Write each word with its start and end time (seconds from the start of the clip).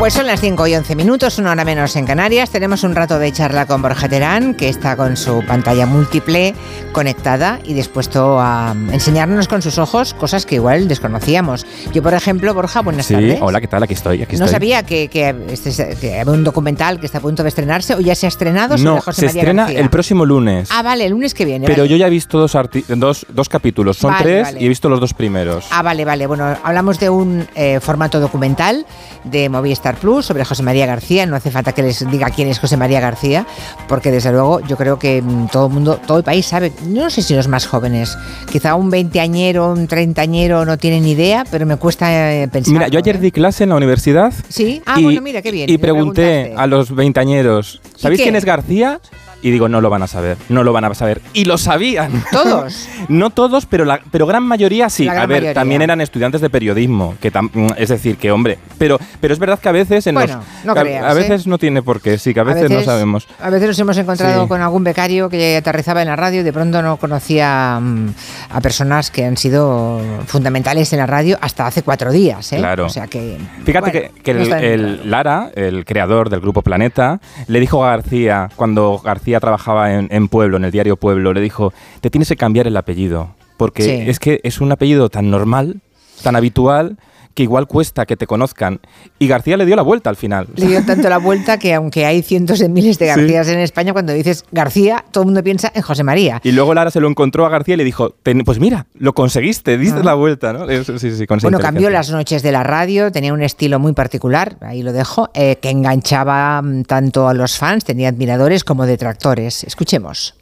Pues 0.00 0.14
son 0.14 0.26
las 0.26 0.40
5 0.40 0.66
y 0.66 0.74
11 0.74 0.96
minutos, 0.96 1.36
una 1.38 1.50
hora 1.52 1.62
menos 1.62 1.94
en 1.94 2.06
Canarias. 2.06 2.48
Tenemos 2.48 2.84
un 2.84 2.94
rato 2.94 3.18
de 3.18 3.30
charla 3.32 3.66
con 3.66 3.82
Borja 3.82 4.08
Terán, 4.08 4.54
que 4.54 4.70
está 4.70 4.96
con 4.96 5.14
su 5.18 5.44
pantalla 5.46 5.84
múltiple 5.84 6.54
conectada 6.92 7.60
y 7.64 7.74
dispuesto 7.74 8.40
a 8.40 8.74
enseñarnos 8.92 9.46
con 9.46 9.60
sus 9.60 9.76
ojos 9.76 10.14
cosas 10.14 10.46
que 10.46 10.54
igual 10.54 10.88
desconocíamos. 10.88 11.66
Yo, 11.92 12.02
por 12.02 12.14
ejemplo, 12.14 12.54
Borja, 12.54 12.80
buenas 12.80 13.04
Sí, 13.04 13.12
tardes. 13.12 13.38
hola, 13.42 13.60
¿qué 13.60 13.68
tal? 13.68 13.82
Aquí 13.82 13.92
estoy, 13.92 14.22
aquí 14.22 14.36
No 14.38 14.46
estoy. 14.46 14.54
sabía 14.54 14.82
que, 14.84 15.08
que, 15.08 15.34
este- 15.52 15.94
que 16.00 16.18
había 16.18 16.32
un 16.32 16.44
documental 16.44 16.98
que 16.98 17.04
está 17.04 17.18
a 17.18 17.20
punto 17.20 17.42
de 17.42 17.50
estrenarse 17.50 17.94
o 17.94 18.00
ya 18.00 18.14
se 18.14 18.24
ha 18.24 18.30
estrenado 18.30 18.78
sobre 18.78 18.90
No, 18.94 19.00
José 19.02 19.20
se 19.20 19.26
María 19.26 19.40
estrena 19.42 19.62
García. 19.64 19.80
el 19.80 19.90
próximo 19.90 20.24
lunes. 20.24 20.70
Ah, 20.72 20.80
vale, 20.80 21.04
el 21.04 21.10
lunes 21.10 21.34
que 21.34 21.44
viene. 21.44 21.66
pero 21.66 21.82
vale. 21.82 21.90
yo 21.90 21.96
ya 21.98 22.06
he 22.06 22.10
visto 22.10 22.38
dos, 22.38 22.56
dos, 22.88 23.26
dos 23.28 23.48
capítulos. 23.50 23.98
Son 23.98 24.12
Vale, 24.12 24.22
tres 24.24 24.42
vale. 24.44 24.62
y 24.62 24.64
he 24.64 24.68
visto 24.70 24.88
los 24.88 24.98
dos 24.98 25.12
primeros. 25.12 25.66
Ah, 25.70 25.82
vale, 25.82 26.06
vale. 26.06 26.26
Bueno, 26.26 26.56
hablamos 26.64 26.98
de 26.98 27.10
un 27.10 27.46
eh, 27.54 27.80
formato 27.82 28.18
documental 28.18 28.86
de 29.24 29.50
Movistar 29.50 29.89
Plus 29.96 30.26
sobre 30.26 30.44
José 30.44 30.62
María 30.62 30.86
García. 30.86 31.26
No 31.26 31.36
hace 31.36 31.50
falta 31.50 31.72
que 31.72 31.82
les 31.82 32.08
diga 32.10 32.30
quién 32.30 32.48
es 32.48 32.58
José 32.58 32.76
María 32.76 33.00
García, 33.00 33.46
porque 33.88 34.10
desde 34.10 34.32
luego 34.32 34.60
yo 34.60 34.76
creo 34.76 34.98
que 34.98 35.22
mm, 35.22 35.48
todo 35.48 35.66
el 35.66 35.72
mundo, 35.72 36.00
todo 36.06 36.18
el 36.18 36.24
país 36.24 36.46
sabe. 36.46 36.72
No 36.86 37.10
sé 37.10 37.22
si 37.22 37.34
los 37.34 37.48
más 37.48 37.66
jóvenes, 37.66 38.16
quizá 38.50 38.74
un 38.74 38.90
veinteañero, 38.90 39.72
un 39.72 39.86
treintañero 39.86 40.64
no 40.64 40.78
tienen 40.78 41.02
ni 41.04 41.12
idea, 41.12 41.44
pero 41.50 41.66
me 41.66 41.76
cuesta 41.76 42.32
eh, 42.32 42.48
pensar. 42.48 42.72
Mira, 42.72 42.88
yo 42.88 42.98
ayer 42.98 43.18
di 43.18 43.30
clase 43.30 43.64
en 43.64 43.70
la 43.70 43.76
universidad. 43.76 44.32
Sí, 44.48 44.82
ah, 44.86 45.00
y, 45.00 45.04
bueno, 45.04 45.20
mira, 45.20 45.42
qué 45.42 45.50
bien. 45.50 45.68
Y 45.68 45.78
pregunté 45.78 46.54
a 46.56 46.66
los 46.66 46.94
veinteañeros, 46.94 47.80
¿sabéis 47.96 48.22
quién 48.22 48.36
es 48.36 48.44
García? 48.44 49.00
Y 49.42 49.50
digo, 49.50 49.68
no 49.68 49.80
lo 49.80 49.88
van 49.90 50.02
a 50.02 50.06
saber, 50.06 50.36
no 50.48 50.62
lo 50.64 50.72
van 50.72 50.84
a 50.84 50.94
saber. 50.94 51.20
Y 51.32 51.44
lo 51.46 51.56
sabían. 51.58 52.22
Todos. 52.30 52.88
no 53.08 53.30
todos, 53.30 53.64
pero 53.66 53.84
la 53.84 54.00
pero 54.10 54.26
gran 54.26 54.42
mayoría 54.42 54.90
sí. 54.90 55.04
Gran 55.06 55.16
a 55.18 55.20
ver, 55.26 55.28
mayoría. 55.42 55.54
también 55.54 55.82
eran 55.82 56.00
estudiantes 56.00 56.40
de 56.40 56.50
periodismo, 56.50 57.14
que 57.20 57.32
tam- 57.32 57.50
mm, 57.52 57.68
es 57.78 57.88
decir, 57.88 58.16
que 58.18 58.30
hombre, 58.30 58.58
pero 58.78 58.98
pero 59.20 59.32
es 59.32 59.40
verdad 59.40 59.58
que 59.58 59.68
a 59.68 59.72
veces 59.72 60.06
en 60.06 60.14
Bueno, 60.14 60.36
los 60.36 60.64
no 60.66 60.72
a- 60.72 60.74
creas, 60.82 61.04
a, 61.04 61.14
veces 61.14 61.46
¿eh? 61.46 61.48
no 61.48 61.56
tiene 61.58 61.82
por 61.82 62.00
qué, 62.00 62.18
sí, 62.18 62.34
que 62.34 62.40
a 62.40 62.44
veces, 62.44 62.70
no 62.70 62.82
sabemos. 62.82 63.26
A 63.40 63.48
veces 63.50 63.68
nos 63.68 63.78
hemos 63.78 63.96
encontrado 63.98 64.42
Sí. 64.42 64.48
con 64.48 64.60
algún 64.60 64.84
becario 64.84 65.28
que 65.30 65.56
aterrizaba 65.56 66.02
en 66.02 66.08
la 66.08 66.16
radio 66.16 66.40
y 66.40 66.44
de 66.44 66.52
pronto 66.52 66.82
no 66.82 66.96
conocía 66.98 67.78
mm, 67.80 68.08
a 68.50 68.60
personas 68.60 69.10
que 69.10 69.24
han 69.24 69.36
sido 69.36 70.00
fundamentales 70.26 70.92
en 70.92 70.98
la 70.98 71.06
radio 71.06 71.38
hasta 71.40 71.66
hace 71.66 71.82
cuatro 71.82 72.12
días. 72.12 72.52
¿eh? 72.52 72.58
Claro. 72.58 72.86
O 72.86 72.88
sea 72.90 73.06
que. 73.06 73.38
Fíjate 73.64 73.90
bueno, 73.90 74.08
que, 74.14 74.22
que 74.22 74.34
no 74.34 74.56
el. 74.56 75.10
Lara, 75.10 75.50
el 75.54 75.84
creador 75.84 76.28
del 76.30 76.40
grupo 76.40 76.62
Planeta, 76.62 77.20
le 77.46 77.60
dijo 77.60 77.84
a 77.84 77.90
García, 77.90 78.48
cuando 78.56 78.98
García 79.02 79.29
trabajaba 79.38 79.94
en, 79.94 80.08
en 80.10 80.26
Pueblo, 80.26 80.56
en 80.56 80.64
el 80.64 80.72
diario 80.72 80.96
Pueblo, 80.96 81.32
le 81.32 81.40
dijo, 81.40 81.72
te 82.00 82.10
tienes 82.10 82.28
que 82.28 82.36
cambiar 82.36 82.66
el 82.66 82.76
apellido, 82.76 83.36
porque 83.56 83.82
Sí. 83.84 83.90
es 84.10 84.18
que 84.18 84.40
es 84.42 84.60
un 84.60 84.72
apellido 84.72 85.08
tan 85.10 85.30
normal, 85.30 85.80
tan 86.24 86.34
habitual, 86.34 86.96
que 87.34 87.42
igual 87.44 87.66
cuesta 87.66 88.06
que 88.06 88.16
te 88.16 88.26
conozcan. 88.26 88.80
Y 89.18 89.28
García 89.28 89.56
le 89.56 89.64
dio 89.66 89.76
la 89.76 89.82
vuelta 89.82 90.10
al 90.10 90.16
final. 90.16 90.48
Le 90.56 90.66
dio 90.66 90.84
tanto 90.84 91.08
la 91.08 91.18
vuelta 91.18 91.58
que 91.58 91.74
aunque 91.74 92.04
hay 92.06 92.22
cientos 92.22 92.58
de 92.58 92.68
miles 92.68 92.98
de 92.98 93.06
Sí. 93.06 93.20
Garcías 93.20 93.48
en 93.48 93.58
España, 93.60 93.92
cuando 93.92 94.12
dices 94.12 94.44
García, 94.52 95.04
todo 95.10 95.22
el 95.22 95.26
mundo 95.26 95.42
piensa 95.42 95.70
en 95.74 95.82
José 95.82 96.02
María. 96.04 96.40
Y 96.44 96.52
luego 96.52 96.74
Lara 96.74 96.90
se 96.90 97.00
lo 97.00 97.08
encontró 97.08 97.46
a 97.46 97.48
García 97.48 97.74
y 97.74 97.76
le 97.78 97.84
dijo, 97.84 98.10
"Ten- 98.22 98.42
pues 98.44 98.58
mira, 98.58 98.86
lo 98.94 99.12
conseguiste, 99.14 99.78
diste 99.78 100.02
la 100.02 100.14
vuelta, 100.14 100.52
¿no? 100.52 100.68
Eso, 100.68 100.98
sí, 100.98 101.10
sí, 101.12 101.24
Ah. 101.28 101.36
Bueno, 101.42 101.58
cambió 101.60 101.88
las 101.90 102.10
noches 102.10 102.42
de 102.42 102.52
la 102.52 102.62
radio, 102.62 103.10
tenía 103.12 103.32
un 103.32 103.42
estilo 103.42 103.78
muy 103.78 103.92
particular, 103.92 104.56
ahí 104.60 104.82
lo 104.82 104.92
dejo, 104.92 105.30
eh, 105.34 105.56
que 105.62 105.70
enganchaba 105.70 106.60
mm, 106.62 106.82
tanto 106.84 107.28
a 107.28 107.34
los 107.34 107.56
fans, 107.56 107.84
tenía 107.84 108.08
admiradores 108.08 108.64
como 108.64 108.84
detractores. 108.86 109.64
Escuchemos. 109.64 110.34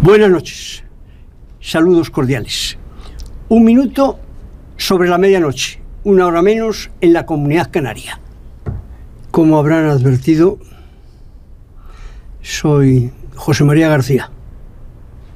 Buenas 0.00 0.30
noches. 0.30 0.84
Saludos 1.60 2.10
cordiales. 2.10 2.78
Un 3.48 3.64
minuto 3.64 4.18
sobre 4.76 5.08
la 5.08 5.18
medianoche, 5.18 5.80
una 6.06 6.24
hora 6.24 6.40
menos 6.40 6.88
en 7.00 7.12
la 7.12 7.26
comunidad 7.26 7.72
canaria. 7.72 8.20
Como 9.32 9.58
habrán 9.58 9.86
advertido, 9.86 10.60
soy 12.42 13.10
José 13.34 13.64
María 13.64 13.88
García. 13.88 14.30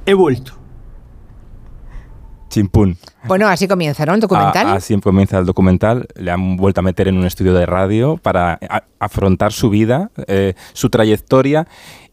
He 0.05 0.13
vuelto. 0.13 0.60
Chimpún. 2.51 2.97
Bueno, 3.23 3.47
así 3.47 3.67
comienza, 3.67 4.05
¿no? 4.05 4.13
El 4.13 4.19
documental. 4.19 4.67
A- 4.67 4.73
así 4.73 4.95
comienza 4.99 5.39
el 5.39 5.45
documental. 5.45 6.07
Le 6.15 6.29
han 6.31 6.57
vuelto 6.57 6.81
a 6.81 6.83
meter 6.83 7.07
en 7.07 7.17
un 7.17 7.25
estudio 7.25 7.53
de 7.55 7.65
radio 7.65 8.17
para 8.17 8.59
a- 8.69 8.83
afrontar 8.99 9.51
su 9.53 9.69
vida, 9.71 10.11
eh, 10.27 10.53
su 10.73 10.89
trayectoria. 10.89 11.67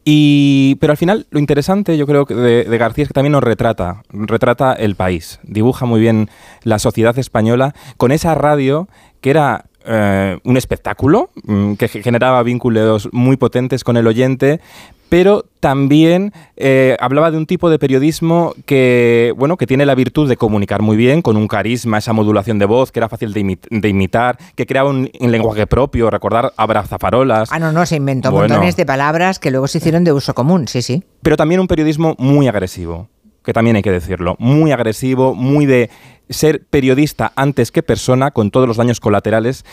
Y, 0.05 0.77
pero 0.81 0.93
al 0.93 0.97
final, 0.97 1.27
lo 1.31 1.39
interesante, 1.39 1.99
yo 1.99 2.07
creo, 2.07 2.25
que 2.25 2.35
de, 2.35 2.65
de 2.65 2.79
García 2.79 3.03
es 3.03 3.09
que 3.09 3.15
también 3.15 3.33
nos 3.33 3.43
retrata, 3.45 4.03
retrata 4.11 4.73
el 4.73 4.95
país, 4.95 5.39
dibuja 5.43 5.85
muy 5.85 6.01
bien 6.01 6.31
la 6.63 6.79
sociedad 6.79 7.19
española 7.19 7.75
con 7.99 8.11
esa 8.11 8.35
radio 8.35 8.89
que 9.21 9.31
era 9.31 9.67
eh, 9.85 10.39
un 10.45 10.57
espectáculo, 10.57 11.31
mm, 11.45 11.75
que 11.75 11.89
ge- 11.89 12.03
generaba 12.03 12.43
vínculos 12.43 13.09
muy 13.13 13.37
potentes 13.37 13.85
con 13.85 13.97
el 13.97 14.07
oyente, 14.07 14.61
pero 15.09 15.45
también 15.61 16.33
eh, 16.57 16.97
hablaba 17.01 17.31
de 17.31 17.37
un 17.39 17.47
tipo 17.47 17.71
de 17.71 17.79
periodismo 17.79 18.55
que, 18.67 19.33
bueno, 19.37 19.57
que 19.57 19.67
tiene 19.67 19.87
la 19.87 19.95
virtud 19.95 20.29
de 20.29 20.37
comunicar 20.37 20.83
muy 20.83 20.97
bien, 20.97 21.23
con 21.23 21.37
un 21.37 21.49
carisma, 21.49 21.99
esa 21.99 22.13
modulación 22.13 22.59
de 22.59 22.67
voz 22.67 22.93
que 22.93 23.01
era 23.01 23.09
fácil 23.09 23.33
de, 23.33 23.41
imi- 23.41 23.59
de 23.71 23.89
imitar, 23.89 24.39
que 24.55 24.67
creaba 24.67 24.91
un, 24.91 25.11
un 25.19 25.31
lenguaje 25.33 25.67
propio, 25.67 26.11
recordar 26.11 26.53
abrazafarolas. 26.57 27.49
Ah, 27.53 27.59
no, 27.59 27.73
no, 27.73 27.87
se 27.87 27.97
inventó 27.97 28.31
Bueno. 28.31 28.55
montones 28.55 28.77
de 28.77 28.87
palabras 28.87 29.39
que 29.39 29.51
luego 29.51 29.67
se 29.67 29.79
hicieron 29.79 30.05
de 30.05 30.13
uso 30.13 30.35
común, 30.35 30.69
sí, 30.69 30.83
sí. 30.83 31.03
pero 31.23 31.37
también 31.37 31.61
un 31.61 31.67
periodismo 31.69 32.15
muy 32.19 32.47
agresivo, 32.49 33.09
que 33.45 33.53
también 33.53 33.77
hay 33.77 33.83
que 33.83 33.91
decirlo, 33.93 34.37
muy 34.39 34.73
agresivo, 34.73 35.35
muy 35.35 35.67
de 35.67 35.91
ser 36.29 36.65
periodista 36.69 37.33
antes 37.37 37.73
que 37.73 37.83
persona, 37.83 38.31
con 38.31 38.51
todos 38.51 38.69
los 38.69 38.77
daños 38.77 39.01
colaterales 39.01 39.65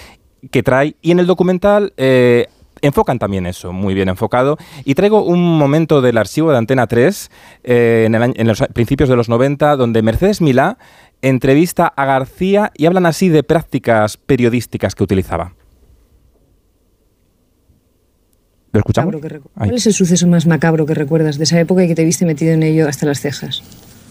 que 0.51 0.63
trae. 0.63 0.95
Y 1.01 1.11
en 1.11 1.19
el 1.19 1.25
documental 1.27 1.91
eh, 1.97 2.47
enfocan 2.85 3.19
también 3.19 3.45
eso, 3.45 3.73
muy 3.73 3.93
bien 3.93 4.09
enfocado. 4.09 4.57
Y 4.83 4.95
traigo 4.95 5.23
un 5.23 5.57
momento 5.57 6.01
del 6.01 6.17
archivo 6.17 6.51
de 6.51 6.57
Antena 6.57 6.87
3, 6.87 7.31
eh, 7.63 8.03
en, 8.05 8.15
el 8.15 8.33
en 8.35 8.47
los 8.47 8.63
principios 8.73 9.09
de 9.09 9.15
los 9.15 9.29
90, 9.29 9.75
donde 9.75 10.01
Mercedes 10.01 10.41
Milá 10.41 10.77
entrevista 11.21 11.87
a 11.87 12.05
García 12.05 12.71
y 12.75 12.85
hablan 12.85 13.05
así 13.05 13.29
de 13.29 13.43
prácticas 13.43 14.17
periodísticas 14.17 14.95
que 14.95 15.03
utilizaba. 15.03 15.53
¿Lo 18.71 18.79
escuchamos? 18.79 19.15
¿Cuál 19.53 19.73
es 19.73 19.87
el 19.87 19.93
suceso 19.93 20.27
más 20.27 20.45
macabro 20.45 20.85
que 20.85 20.93
recuerdas 20.93 21.37
de 21.37 21.45
esa 21.45 21.59
época 21.59 21.83
y 21.83 21.87
que 21.87 21.95
te 21.95 22.03
viste 22.03 22.25
metido 22.25 22.53
en 22.53 22.61
ello 22.61 22.87
hasta 22.89 23.05
las 23.05 23.21
cejas? 23.21 23.63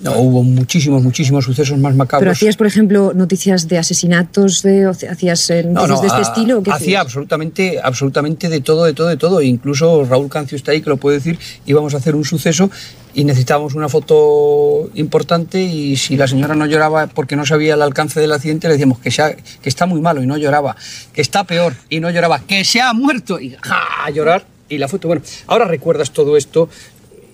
No, 0.02 0.18
hubo 0.18 0.42
muchísimos, 0.42 1.02
muchísimos 1.02 1.44
sucesos 1.44 1.78
más 1.78 1.94
macabros. 1.94 2.20
¿Pero 2.22 2.32
hacías, 2.32 2.56
por 2.56 2.66
ejemplo, 2.66 3.12
noticias 3.14 3.68
de 3.68 3.78
asesinatos, 3.78 4.62
de, 4.62 4.92
sea, 4.94 5.12
hacías 5.12 5.48
eh, 5.50 5.62
No, 5.64 5.86
noticias 5.86 5.88
no, 5.90 6.00
de 6.02 6.06
este 6.08 6.18
ha- 6.18 6.22
estilo? 6.22 6.58
hacía 6.60 6.74
hacías? 6.74 7.00
absolutamente, 7.02 7.80
absolutamente 7.82 8.48
de 8.48 8.60
todo, 8.60 8.84
de 8.84 8.92
todo, 8.92 9.08
de 9.08 9.16
todo. 9.16 9.40
Incluso 9.40 10.04
Raúl 10.04 10.28
Cancio 10.28 10.56
está 10.56 10.72
ahí, 10.72 10.82
que 10.82 10.90
lo 10.90 10.96
puede 10.96 11.18
decir, 11.18 11.38
íbamos 11.64 11.94
a 11.94 11.98
hacer 11.98 12.14
un 12.16 12.24
suceso 12.24 12.70
y 13.14 13.24
necesitábamos 13.24 13.74
una 13.74 13.88
foto 13.88 14.90
importante 14.94 15.62
y 15.62 15.96
si 15.96 16.16
la 16.16 16.26
señora 16.26 16.54
no 16.56 16.66
lloraba 16.66 17.06
porque 17.06 17.36
no 17.36 17.46
sabía 17.46 17.74
el 17.74 17.82
alcance 17.82 18.18
del 18.20 18.32
accidente, 18.32 18.66
le 18.66 18.74
decíamos 18.74 18.98
que, 18.98 19.10
se 19.12 19.22
ha- 19.22 19.34
que 19.36 19.68
está 19.68 19.86
muy 19.86 20.00
malo 20.00 20.22
y 20.22 20.26
no 20.26 20.36
lloraba, 20.36 20.76
que 21.12 21.20
está 21.22 21.44
peor 21.44 21.74
y 21.88 22.00
no 22.00 22.10
lloraba, 22.10 22.40
que 22.40 22.64
se 22.64 22.80
ha 22.80 22.92
muerto 22.92 23.38
y 23.40 23.54
¡ja! 23.62 24.04
a 24.04 24.10
llorar 24.10 24.44
y 24.68 24.78
la 24.78 24.88
foto. 24.88 25.06
Bueno, 25.08 25.22
ahora 25.46 25.66
recuerdas 25.66 26.10
todo 26.10 26.36
esto 26.36 26.68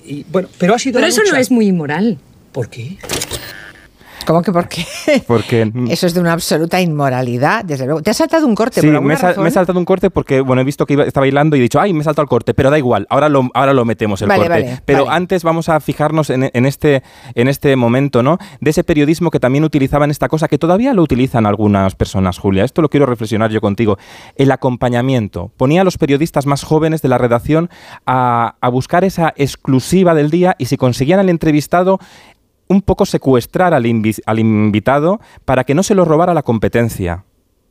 y 0.04 0.25
bueno, 0.31 0.49
pero 0.59 0.75
ha 0.75 0.78
sido 0.78 0.94
Pero 0.97 1.06
eso 1.06 1.22
no 1.31 1.37
es 1.37 1.50
muy 1.50 1.66
inmoral. 1.69 2.19
¿Por 2.53 2.69
qué? 2.69 2.99
¿Cómo 4.27 4.43
que 4.43 4.53
por 4.53 4.69
qué? 4.69 4.84
Porque 5.27 5.72
Eso 5.88 6.06
es 6.06 6.15
de 6.15 6.21
una 6.21 6.34
absoluta 6.34 6.81
inmoralidad, 6.81 7.65
desde 7.65 7.87
luego. 7.87 8.03
¿Te 8.03 8.11
has 8.11 8.19
saltado 8.19 8.47
un 8.47 8.55
corte 8.55 8.81
Sí, 8.83 8.87
por 8.88 9.00
me 9.00 9.15
he, 9.15 9.16
sal- 9.16 9.31
razón? 9.31 9.43
me 9.44 9.49
he 9.49 9.53
saltado 9.53 9.78
un 9.78 9.84
corte 9.87 10.11
porque, 10.11 10.41
bueno, 10.43 10.61
he 10.61 10.65
visto 10.65 10.84
que 10.87 10.93
iba, 10.93 11.05
estaba 11.05 11.22
bailando 11.25 11.56
y 11.56 11.61
he 11.61 11.62
dicho, 11.62 11.81
ay, 11.81 11.93
me 11.94 12.00
he 12.00 12.05
saltado 12.05 12.25
el 12.25 12.28
corte, 12.28 12.53
pero 12.53 12.71
da 12.71 12.78
igual, 12.78 13.06
ahora 13.09 13.28
lo, 13.31 13.49
ahora 13.55 13.72
lo 13.72 13.84
metemos 13.87 14.21
el 14.22 14.28
Vale, 14.28 14.47
corte. 14.47 14.62
vale, 14.62 14.83
pero 14.84 15.06
vale. 15.06 15.16
antes 15.16 15.43
vamos 15.43 15.69
a 15.71 15.81
fijarnos 15.81 16.28
en, 16.31 16.49
en 16.53 16.66
este, 16.66 17.03
en 17.34 17.49
este 17.49 17.75
momento, 17.77 18.22
¿no? 18.22 18.38
De 18.61 18.71
ese 18.71 18.84
periodismo 18.84 19.31
que 19.31 19.41
también 19.41 19.65
utilizaban 19.65 20.11
esta 20.11 20.29
cosa, 20.29 20.49
que 20.49 20.58
todavía 20.58 20.93
lo 20.93 21.03
utilizan 21.03 21.46
algunas 21.46 21.94
personas, 21.96 22.38
Julia. 22.38 22.64
Esto 22.64 22.82
lo 22.82 22.91
quiero 22.91 23.06
reflexionar 23.06 23.50
yo 23.50 23.61
contigo. 23.62 23.96
El 24.37 24.53
acompañamiento. 24.53 25.50
Ponía 25.56 25.81
a 25.81 25.85
los 25.85 25.96
periodistas 25.99 26.44
más 26.46 26.62
jóvenes 26.62 27.00
de 27.03 27.08
la 27.08 27.17
redacción 27.19 27.70
a, 28.06 28.55
a 28.61 28.69
buscar 28.69 29.03
esa 29.03 29.32
exclusiva 29.37 30.14
del 30.14 30.31
día 30.31 30.55
y 30.58 30.67
si 30.67 30.76
conseguían 30.76 31.20
al 31.20 31.31
entrevistado 31.31 31.99
un 32.70 32.82
poco 32.82 33.05
secuestrar 33.05 33.75
al, 33.75 33.84
invi- 33.84 34.22
al 34.26 34.38
invitado 34.38 35.20
para 35.44 35.64
que 35.64 35.75
no 35.75 35.82
se 35.82 35.94
lo 35.94 36.05
robara 36.05 36.32
la 36.34 36.43
competencia. 36.43 37.25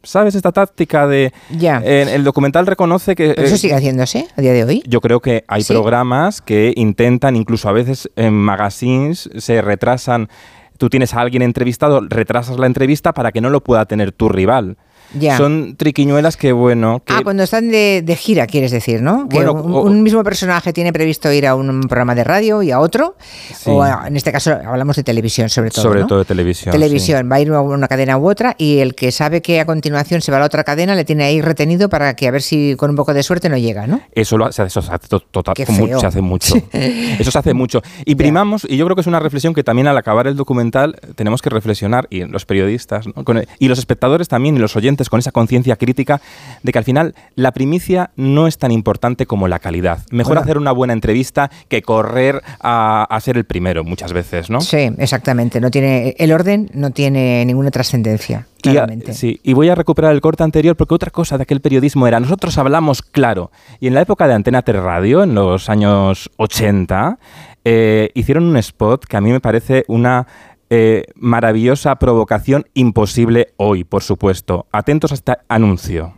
¿Sabes 0.04 0.36
esta 0.36 0.52
táctica 0.52 1.08
de... 1.08 1.34
Ya. 1.50 1.82
eh, 1.84 2.06
el 2.14 2.24
documental 2.24 2.66
reconoce 2.68 3.16
que... 3.16 3.34
Pero 3.36 3.48
eso 3.48 3.56
eh, 3.56 3.58
sigue 3.58 3.76
haciéndose 3.76 4.28
a 4.38 4.42
día 4.42 4.54
de 4.54 4.64
hoy. 4.64 4.84
yo 4.88 5.02
creo 5.02 5.20
que 5.22 5.44
hay 5.48 5.64
Sí. 5.64 5.74
programas 5.74 6.42
que 6.42 6.74
intentan, 6.76 7.36
incluso 7.36 7.68
a 7.68 7.74
veces 7.74 8.10
en 8.16 8.34
magazines, 8.34 9.30
se 9.38 9.62
retrasan. 9.62 10.30
Tú 10.78 10.90
tienes 10.90 11.14
a 11.14 11.20
alguien 11.22 11.42
entrevistado, 11.42 12.00
retrasas 12.08 12.58
la 12.60 12.66
entrevista 12.68 13.14
para 13.14 13.32
que 13.34 13.42
no 13.42 13.50
lo 13.50 13.62
pueda 13.62 13.86
tener 13.86 14.12
tu 14.14 14.30
rival. 14.30 14.78
Ya. 15.14 15.38
Son 15.38 15.76
triquiñuelas 15.76 16.38
que, 16.38 16.52
bueno... 16.52 17.02
Que 17.06 17.14
Ah, 17.14 17.22
cuando 17.24 17.44
están 17.44 17.70
de, 17.70 18.02
de 18.06 18.16
gira, 18.16 18.46
quieres 18.48 18.72
decir, 18.72 19.02
¿no? 19.02 19.28
Que 19.28 19.40
un, 19.40 19.48
o- 19.48 19.82
un 19.82 20.04
mismo 20.04 20.24
personaje 20.24 20.72
tiene 20.74 20.94
previsto 20.94 21.32
ir 21.34 21.48
a 21.48 21.56
un 21.56 21.82
programa 21.82 22.14
de 22.16 22.24
radio 22.24 22.62
y 22.62 22.72
a 22.72 22.80
otro. 22.80 23.16
Sí. 23.54 23.70
O 23.70 23.82
a- 23.82 24.04
en 24.08 24.16
este 24.18 24.32
caso 24.32 24.52
hablamos 24.66 24.96
de 24.96 25.04
televisión, 25.04 25.50
sobre 25.50 25.72
todo. 25.72 25.82
Sobre 25.84 26.02
¿no? 26.02 26.08
todo 26.08 26.20
de 26.20 26.26
televisión. 26.26 26.72
Televisión, 26.72 27.30
va 27.32 27.38
a 27.38 27.42
ir 27.42 27.50
a 27.52 27.62
una 27.62 27.88
cadena 27.88 28.18
u 28.18 28.30
otra 28.30 28.56
y 28.58 28.80
el 28.80 28.94
que 28.96 29.12
sabe 29.12 29.42
que 29.42 29.60
a 29.60 29.66
continuación 29.66 30.22
se 30.22 30.32
va 30.32 30.38
a 30.38 30.42
la 30.42 30.46
otra 30.46 30.64
cadena 30.64 30.96
le 30.96 31.06
tiene 31.06 31.24
ahí 31.24 31.42
retenido 31.42 31.90
para 31.90 32.16
que 32.16 32.28
a 32.28 32.32
ver 32.32 32.42
si 32.42 32.76
con 32.78 32.90
un 32.92 32.96
poco 32.96 33.14
de 33.14 33.24
suerte 33.24 33.50
no 33.50 33.58
llega, 33.58 33.88
¿no? 33.88 34.02
Eso, 34.14 34.38
lo, 34.38 34.46
hace- 34.46 34.64
eso 34.64 34.82
se 34.82 34.92
hace 34.94 35.08
to- 35.08 35.20
total- 35.22 35.56
se 35.58 35.64
hace 36.06 36.22
mucho. 36.22 36.56
Eso 37.20 37.32
se 37.32 37.38
hace 37.40 37.54
mucho. 37.54 37.82
Y 38.06 38.16
primamos, 38.16 38.66
y 38.70 38.78
yo 38.78 38.86
creo 38.86 38.96
que 38.96 39.02
es 39.02 39.08
una 39.08 39.20
reflexión 39.20 39.54
que 39.54 39.64
también 39.64 39.88
al 39.88 39.98
acabar 39.98 40.28
el 40.28 40.36
documental 40.36 41.00
tenemos 41.16 41.42
que 41.42 41.50
reflexionar, 41.50 42.08
y 42.10 42.24
los 42.26 42.46
periodistas, 42.46 43.06
¿no? 43.08 43.14
Y 43.60 43.68
los 43.68 43.80
espectadores 43.80 44.28
también, 44.28 44.56
y 44.56 44.60
los 44.60 44.76
oyentes, 44.76 44.99
con 45.08 45.20
esa 45.20 45.32
conciencia 45.32 45.78
crítica 45.78 46.20
de 46.64 46.72
que 46.74 46.78
al 46.80 46.84
final 46.84 47.16
la 47.36 47.54
primicia 47.54 48.10
no 48.18 48.48
es 48.48 48.58
tan 48.58 48.72
importante 48.72 49.26
como 49.26 49.48
la 49.48 49.60
calidad. 49.60 50.00
Mejor 50.12 50.32
Bueno. 50.32 50.42
hacer 50.42 50.58
una 50.58 50.74
buena 50.74 50.92
entrevista 50.92 51.50
que 51.70 51.82
correr 51.82 52.42
a, 52.60 53.04
a 53.10 53.20
ser 53.22 53.38
el 53.38 53.46
primero 53.46 53.84
muchas 53.86 54.12
veces, 54.12 54.50
¿no? 54.50 54.60
Sí, 54.62 54.90
exactamente. 54.98 55.62
No 55.62 55.72
tiene 55.72 56.16
el 56.18 56.32
orden 56.34 56.70
no 56.74 56.92
tiene 56.92 57.46
ninguna 57.46 57.72
trascendencia. 57.72 58.48
Y, 58.64 58.70
a- 58.70 58.72
Claramente. 58.74 59.14
sí, 59.14 59.40
y 59.44 59.54
voy 59.54 59.70
a 59.70 59.76
recuperar 59.76 60.12
el 60.12 60.20
corte 60.20 60.44
anterior 60.44 60.76
porque 60.76 60.94
otra 60.94 61.12
cosa 61.12 61.38
de 61.38 61.44
aquel 61.44 61.62
periodismo 61.62 62.08
era, 62.08 62.20
nosotros 62.20 62.58
hablamos 62.58 63.02
claro. 63.02 63.52
Y 63.80 63.88
en 63.88 63.94
la 63.94 64.02
época 64.02 64.28
de 64.28 64.34
Antena 64.34 64.64
3 64.64 64.82
Radio, 64.84 65.24
en 65.24 65.34
los 65.36 65.70
años 65.70 66.30
80, 66.36 67.20
eh, 67.66 68.10
hicieron 68.16 68.46
un 68.46 68.58
spot 68.58 69.06
que 69.06 69.18
a 69.18 69.22
mí 69.22 69.32
me 69.32 69.40
parece 69.40 69.84
una 69.88 70.28
eh, 70.70 71.06
maravillosa 71.16 71.96
provocación 71.98 72.66
imposible 72.74 73.54
hoy, 73.58 73.84
por 73.84 74.04
supuesto. 74.04 74.68
Atentos 74.72 75.12
a 75.12 75.16
este 75.16 75.34
anuncio. 75.48 76.14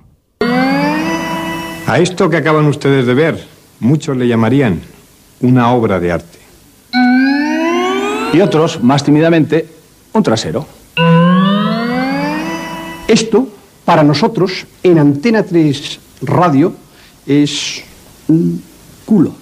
A 1.87 1.99
esto 1.99 2.29
que 2.29 2.37
acaban 2.37 2.65
ustedes 2.65 3.05
de 3.05 3.13
ver, 3.13 3.47
muchos 3.79 4.15
le 4.17 4.27
llamarían 4.27 4.81
una 5.41 5.71
obra 5.73 5.99
de 5.99 6.11
arte. 6.11 6.39
y 8.33 8.39
otros, 8.39 8.81
más 8.81 9.03
tímidamente, 9.03 9.67
un 10.13 10.23
trasero. 10.23 10.65
Esto, 13.07 13.47
para 13.83 14.03
nosotros, 14.03 14.65
en 14.83 14.99
Antena 14.99 15.43
3 15.43 15.99
Radio, 16.21 16.73
es 17.25 17.83
un 18.27 18.63
culo. 19.05 19.33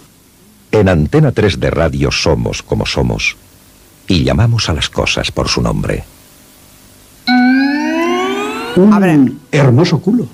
En 0.71 0.89
Antena 0.89 1.31
3 1.31 1.59
de 1.59 1.69
radio 1.69 2.09
somos 2.11 2.63
como 2.63 2.85
somos 2.85 3.37
y 4.09 4.23
llamamos 4.25 4.67
a 4.69 4.73
las 4.73 4.89
cosas 4.89 5.31
por 5.31 5.47
su 5.47 5.61
nombre. 5.61 6.03
Un 8.75 8.93
A 8.93 8.99
ver. 8.99 9.19
hermoso 9.51 10.01
culo. 10.01 10.27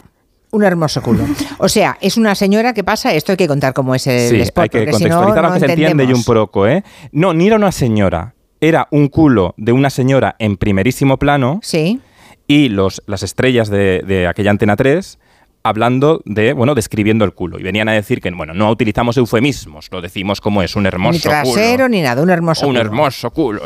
Un 0.51 0.63
hermoso 0.63 1.01
culo. 1.01 1.25
O 1.57 1.68
sea, 1.68 1.98
es 2.00 2.16
una 2.18 2.33
señora 2.36 2.74
que 2.74 2.83
pasa, 2.83 3.13
esto 3.13 3.33
hay 3.33 3.38
que 3.38 3.48
contar 3.48 3.74
cómo 3.74 3.94
es 3.94 4.07
el 4.07 4.30
Sí, 4.30 4.39
spot, 4.42 4.63
hay 4.63 4.69
que 4.69 4.77
porque 4.80 4.94
si 4.94 5.06
no, 5.06 5.18
contextualizar 5.18 5.44
no 5.51 5.60
se 5.60 5.66
entiende 5.66 6.04
y 6.04 6.07
un 6.07 6.12
entendemos. 6.19 6.25
poco, 6.48 6.68
¿eh? 6.68 6.83
No, 7.12 7.33
ni 7.33 7.48
era 7.48 7.57
una 7.57 7.72
señora. 7.72 8.33
Era 8.62 8.88
un 8.92 9.10
culo 9.10 9.54
de 9.57 9.74
una 9.74 9.89
señora 9.89 10.36
en 10.39 10.56
primerísimo 10.57 11.18
plano. 11.18 11.60
Sí. 11.62 12.00
y 12.48 12.69
los, 12.69 13.01
las 13.07 13.24
estrellas 13.24 13.69
de, 13.69 14.04
de 14.07 14.28
aquella 14.28 14.51
antena 14.51 14.75
3 14.75 15.18
hablando 15.66 16.22
de, 16.26 16.54
bueno, 16.54 16.76
describiendo 16.76 17.26
el 17.26 17.34
culo. 17.34 17.60
Y 17.60 17.64
venían 17.64 17.90
a 17.90 17.94
decir 17.94 18.22
que, 18.22 18.30
bueno, 18.30 18.54
no 18.54 18.70
utilizamos 18.70 19.18
eufemismos, 19.18 19.90
lo 19.92 20.00
decimos 20.00 20.40
como 20.40 20.62
es, 20.62 20.76
un 20.76 20.86
hermoso 20.86 21.14
Ni 21.18 21.20
trasero 21.20 21.76
culo. 21.86 21.90
ni 21.90 22.02
nada, 22.02 22.22
un 22.22 22.30
hermoso 22.30 22.68
un 22.68 22.74
culo. 22.74 22.82
hermoso 22.82 23.32
culo. 23.32 23.62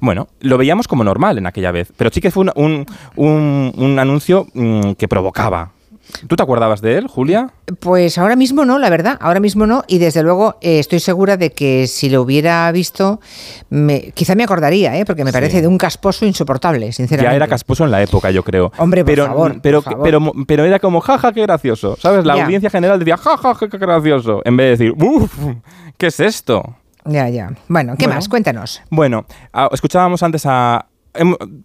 Bueno, 0.00 0.28
lo 0.40 0.58
veíamos 0.58 0.88
como 0.88 1.04
normal 1.04 1.38
en 1.38 1.46
aquella 1.46 1.70
vez, 1.70 1.92
pero 1.96 2.10
sí 2.10 2.20
que 2.20 2.30
fue 2.32 2.42
un, 2.42 2.52
un, 2.56 2.86
un- 3.16 3.72
un 3.76 3.98
anuncio 3.98 4.46
mm, 4.54 4.92
que 4.92 5.06
provocaba. 5.08 5.70
¿Tú 6.26 6.36
te 6.36 6.42
acordabas 6.42 6.80
de 6.80 6.96
él, 6.98 7.06
Julia? 7.06 7.50
Pues 7.80 8.18
ahora 8.18 8.34
mismo 8.36 8.64
no, 8.64 8.78
la 8.78 8.90
verdad, 8.90 9.18
ahora 9.20 9.40
mismo 9.40 9.66
no. 9.66 9.84
Y 9.86 9.98
desde 9.98 10.22
luego 10.22 10.56
eh, 10.60 10.78
estoy 10.78 11.00
segura 11.00 11.36
de 11.36 11.52
que 11.52 11.86
si 11.86 12.08
lo 12.10 12.22
hubiera 12.22 12.70
visto, 12.72 13.20
me- 13.70 14.10
quizá 14.12 14.34
me 14.34 14.42
acordaría, 14.44 14.96
¿eh? 14.96 15.04
porque 15.04 15.24
me 15.24 15.32
parece 15.32 15.60
de 15.60 15.68
un 15.68 15.78
casposo 15.78 16.24
insoportable, 16.26 16.92
sinceramente. 16.92 17.30
Ya 17.32 17.36
era 17.36 17.46
casposo 17.46 17.84
en 17.84 17.90
la 17.90 18.02
época, 18.02 18.30
yo 18.30 18.42
creo. 18.42 18.72
Hombre, 18.78 19.02
por 19.04 19.12
pero, 19.12 19.26
favor, 19.26 19.60
pero, 19.62 19.82
por 19.82 19.92
favor. 19.92 20.04
Pero, 20.04 20.32
pero 20.46 20.64
era 20.64 20.78
como, 20.78 21.00
jaja, 21.00 21.32
qué 21.32 21.42
gracioso. 21.42 21.96
¿Sabes? 22.00 22.24
La 22.24 22.36
Ya. 22.36 22.44
audiencia 22.44 22.70
general 22.70 22.98
decía, 22.98 23.16
jaja, 23.16 23.54
qué 23.70 23.78
gracioso. 23.78 24.40
En 24.44 24.56
vez 24.56 24.78
de 24.78 24.86
decir, 24.86 25.04
uff, 25.04 25.38
¿qué 25.96 26.06
es 26.08 26.20
esto? 26.20 26.76
Ya, 27.04 27.28
ya. 27.28 27.52
Bueno, 27.68 27.94
¿qué 27.98 28.04
Bueno. 28.06 28.16
más? 28.16 28.28
Cuéntanos. 28.28 28.82
Bueno, 28.90 29.24
escuchábamos 29.72 30.22
antes 30.22 30.44
a... 30.46 30.86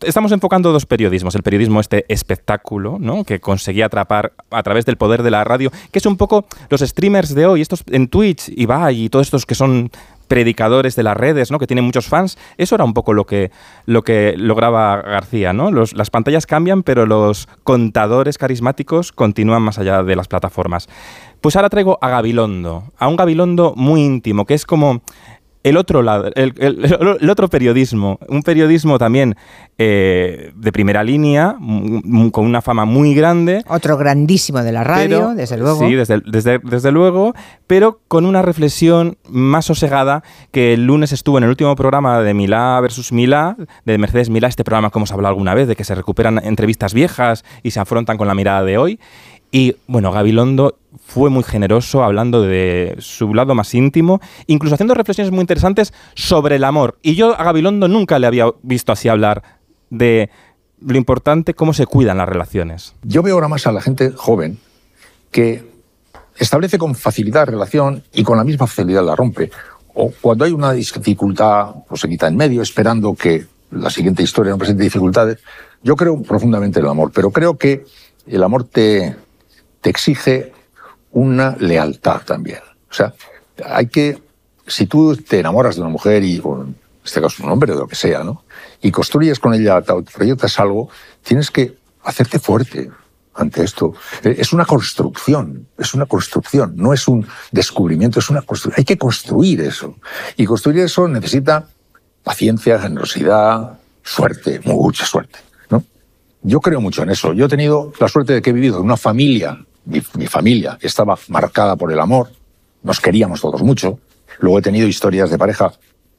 Estamos 0.02 0.32
enfocando 0.32 0.72
dos 0.72 0.86
periodismos. 0.86 1.36
El 1.36 1.44
periodismo 1.44 1.80
este 1.80 2.06
espectáculo, 2.08 2.98
¿no? 3.00 3.24
Que 3.24 3.40
conseguía 3.40 3.86
atrapar 3.86 4.34
a 4.50 4.64
través 4.64 4.86
del 4.86 4.98
poder 4.98 5.24
de 5.24 5.32
la 5.32 5.44
radio, 5.44 5.72
que 5.92 6.00
es 6.00 6.06
un 6.06 6.18
poco 6.18 6.46
los 6.70 6.82
streamers 6.82 7.34
de 7.36 7.46
hoy, 7.46 7.62
estos 7.62 7.84
en 7.92 8.08
Twitch, 8.08 8.50
Ibai 8.56 9.04
y 9.04 9.10
todos 9.10 9.28
estos 9.28 9.46
que 9.46 9.56
son 9.56 9.92
predicadores 10.28 10.96
de 10.96 11.04
las 11.04 11.16
redes, 11.16 11.52
¿no? 11.52 11.60
Que 11.60 11.68
tienen 11.68 11.86
muchos 11.86 12.08
fans. 12.08 12.38
Eso 12.58 12.76
era 12.76 12.84
un 12.84 12.94
poco 12.94 13.14
lo 13.14 13.26
que, 13.26 13.52
lo 13.86 14.04
que 14.04 14.34
lograba 14.38 15.02
García, 15.02 15.54
¿no? 15.54 15.70
Las 15.72 16.10
pantallas 16.10 16.46
cambian, 16.46 16.84
pero 16.84 17.06
los 17.06 17.48
contadores 17.64 18.38
carismáticos 18.38 19.12
continúan 19.12 19.62
más 19.62 19.78
allá 19.78 20.04
de 20.04 20.16
las 20.16 20.28
plataformas. 20.28 20.88
Pues 21.42 21.56
ahora 21.56 21.70
traigo 21.70 21.98
a 22.02 22.10
Gabilondo, 22.10 22.86
a 22.98 23.08
un 23.08 23.16
Gabilondo 23.16 23.74
muy 23.76 24.02
íntimo, 24.02 24.46
que 24.46 24.54
es 24.54 24.66
como 24.66 25.02
el 25.64 25.78
otro 25.78 26.02
lado, 26.02 26.30
el, 26.36 26.54
el- 26.58 27.18
el 27.22 27.30
otro 27.30 27.48
periodismo, 27.48 28.20
un 28.28 28.44
periodismo 28.44 28.98
también 29.00 29.36
eh, 29.78 30.52
de 30.56 30.72
primera 30.72 31.04
línea, 31.04 31.56
m- 31.60 32.02
m- 32.04 32.32
con 32.32 32.46
una 32.46 32.62
fama 32.62 32.86
muy 32.86 33.14
grande. 33.16 33.64
Otro 33.68 33.98
grandísimo 33.98 34.62
de 34.62 34.72
la 34.72 34.84
radio, 34.84 35.08
pero- 35.20 35.36
desde 35.36 35.58
luego. 35.58 35.80
Sí, 35.88 35.94
desde, 35.96 36.22
desde, 36.26 36.60
desde 36.60 36.92
luego, 36.92 37.34
pero 37.66 38.02
con 38.08 38.26
una 38.26 38.42
reflexión 38.42 39.18
más 39.30 39.66
sosegada 39.66 40.24
que 40.52 40.74
el 40.74 40.86
lunes 40.86 41.12
estuvo 41.12 41.38
en 41.38 41.46
el 41.46 41.50
último 41.50 41.76
programa 41.76 42.20
de 42.22 42.34
Milá 42.34 42.80
versus 42.82 43.12
Milá, 43.12 43.56
de 43.86 43.98
Mercedes 43.98 44.30
Milá, 44.30 44.48
este 44.50 44.64
programa 44.64 44.90
que 44.92 45.00
hemos 45.00 45.12
hablado 45.12 45.30
alguna 45.30 45.54
vez, 45.54 45.68
de 45.68 45.76
que 45.76 45.84
se 45.84 45.96
recuperan 45.96 46.40
entrevistas 46.44 46.94
viejas 46.94 47.44
y 47.64 47.72
se 47.72 47.80
afrontan 47.80 48.18
con 48.18 48.28
la 48.28 48.36
mirada 48.36 48.64
de 48.64 48.78
hoy. 48.78 49.00
Y 49.56 49.76
bueno, 49.86 50.12
Gabilondo 50.12 50.80
fue 51.06 51.30
muy 51.30 51.44
generoso 51.44 52.04
hablando 52.04 52.42
de 52.42 52.96
su 52.98 53.36
lado 53.36 53.54
más 53.54 53.76
íntimo, 53.76 54.20
incluso 54.48 54.74
haciendo 54.74 54.96
reflexiones 54.96 55.32
muy 55.32 55.42
interesantes 55.42 55.94
sobre 56.16 56.56
el 56.56 56.64
amor. 56.64 56.98
Y 57.04 57.14
yo 57.14 57.40
a 57.40 57.44
Gabilondo 57.44 57.88
nunca 57.88 58.18
le 58.18 58.26
había 58.26 58.48
visto 58.64 58.92
así 58.92 59.10
hablar 59.10 59.44
de 59.92 60.32
lo 60.82 60.98
importante, 60.98 61.54
cómo 61.54 61.72
se 61.74 61.86
cuidan 61.86 62.18
las 62.18 62.28
relaciones. 62.28 62.96
Yo 63.04 63.22
veo 63.22 63.36
ahora 63.36 63.48
más 63.48 63.68
a 63.68 63.72
la 63.72 63.80
gente 63.80 64.12
joven 64.16 64.58
que 65.30 65.64
establece 66.36 66.80
con 66.80 66.96
facilidad 66.96 67.46
relación 67.46 68.02
y 68.12 68.24
con 68.24 68.40
la 68.40 68.44
misma 68.44 68.66
facilidad 68.66 69.06
la 69.06 69.16
rompe. 69.16 69.52
O 69.94 70.12
cuando 70.20 70.46
hay 70.46 70.52
una 70.52 70.72
dificultad, 70.72 71.76
pues 71.88 72.02
se 72.02 72.10
quita 72.10 72.28
en 72.28 72.38
medio 72.38 72.64
esperando 72.64 73.14
que 73.14 73.46
la 73.70 73.92
siguiente 73.92 74.24
historia 74.24 74.52
no 74.52 74.58
presente 74.58 74.82
dificultades. 74.82 75.38
Yo 75.84 75.96
creo 75.96 76.20
profundamente 76.24 76.80
en 76.80 76.86
el 76.86 76.92
amor, 76.92 77.12
pero 77.14 77.30
creo 77.30 77.56
que 77.56 77.86
el 78.26 78.42
amor 78.42 78.64
te, 78.64 79.16
te 79.84 79.90
exige 79.90 80.54
una 81.12 81.56
lealtad 81.60 82.22
también. 82.22 82.62
O 82.90 82.94
sea, 82.94 83.14
hay 83.66 83.88
que, 83.88 84.18
si 84.66 84.88
tú 84.88 85.16
te 85.18 85.40
enamoras 85.40 85.76
de 85.76 85.82
una 85.82 85.90
mujer 85.90 86.24
y, 86.24 86.38
en 86.38 86.76
este 87.04 87.22
caso 87.22 87.44
un 87.44 87.52
hombre 87.52 87.74
o 87.74 87.76
de 87.76 87.82
lo 87.82 87.88
que 87.88 87.96
sea, 87.96 88.24
¿no? 88.24 88.46
Y 88.82 88.92
construyes 88.92 89.40
con 89.40 89.54
ella, 89.54 89.82
te 89.82 89.94
proyectas 90.12 90.58
algo, 90.60 90.90
tienes 91.22 91.52
que 91.52 91.76
hacerte 92.04 92.40
fuerte 92.40 92.90
ante 93.36 93.64
esto. 93.64 93.94
Eh, 94.24 94.38
Es 94.40 94.54
una 94.54 94.66
construcción, 94.66 95.68
es 95.78 95.94
una 95.94 96.06
construcción, 96.06 96.74
no 96.78 96.94
es 96.94 97.08
un 97.08 97.28
descubrimiento, 97.52 98.20
es 98.20 98.30
una 98.30 98.42
construcción. 98.42 98.80
Hay 98.80 98.86
que 98.86 98.98
construir 98.98 99.60
eso. 99.62 99.98
Y 100.38 100.46
construir 100.46 100.80
eso 100.80 101.10
necesita 101.10 101.68
paciencia, 102.24 102.80
generosidad, 102.80 103.80
suerte, 104.02 104.62
mucha 104.64 105.06
suerte, 105.06 105.40
¿no? 105.70 105.84
Yo 106.42 106.62
creo 106.62 106.80
mucho 106.80 107.04
en 107.04 107.10
eso. 107.10 107.34
Yo 107.34 107.46
he 107.46 107.50
tenido 107.50 107.92
la 108.00 108.08
suerte 108.08 108.34
de 108.34 108.42
que 108.42 108.52
he 108.52 108.54
vivido 108.54 108.78
en 108.78 108.86
una 108.86 108.98
familia, 108.98 109.60
mi, 109.86 110.02
mi 110.16 110.28
familia 110.28 110.78
estaba 110.82 111.18
marcada 111.28 111.76
por 111.76 111.92
el 111.92 112.00
amor, 112.00 112.32
nos 112.84 113.00
queríamos 113.00 113.42
todos 113.42 113.62
mucho. 113.62 114.00
Luego 114.40 114.60
he 114.60 114.62
tenido 114.62 114.88
historias 114.88 115.30
de 115.30 115.38
pareja 115.38 115.74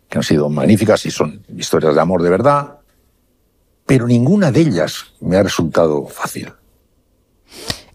que 0.09 0.19
han 0.19 0.25
sido 0.25 0.49
magníficas 0.49 1.05
y 1.07 1.11
son 1.11 1.45
historias 1.57 1.95
de 1.95 2.01
amor 2.01 2.23
de 2.23 2.31
verdad, 2.31 2.79
pero 3.87 4.07
ninguna 4.07 4.51
de 4.51 4.61
ellas 4.61 5.07
me 5.21 5.37
ha 5.37 5.43
resultado 5.43 6.07
fácil. 6.07 6.53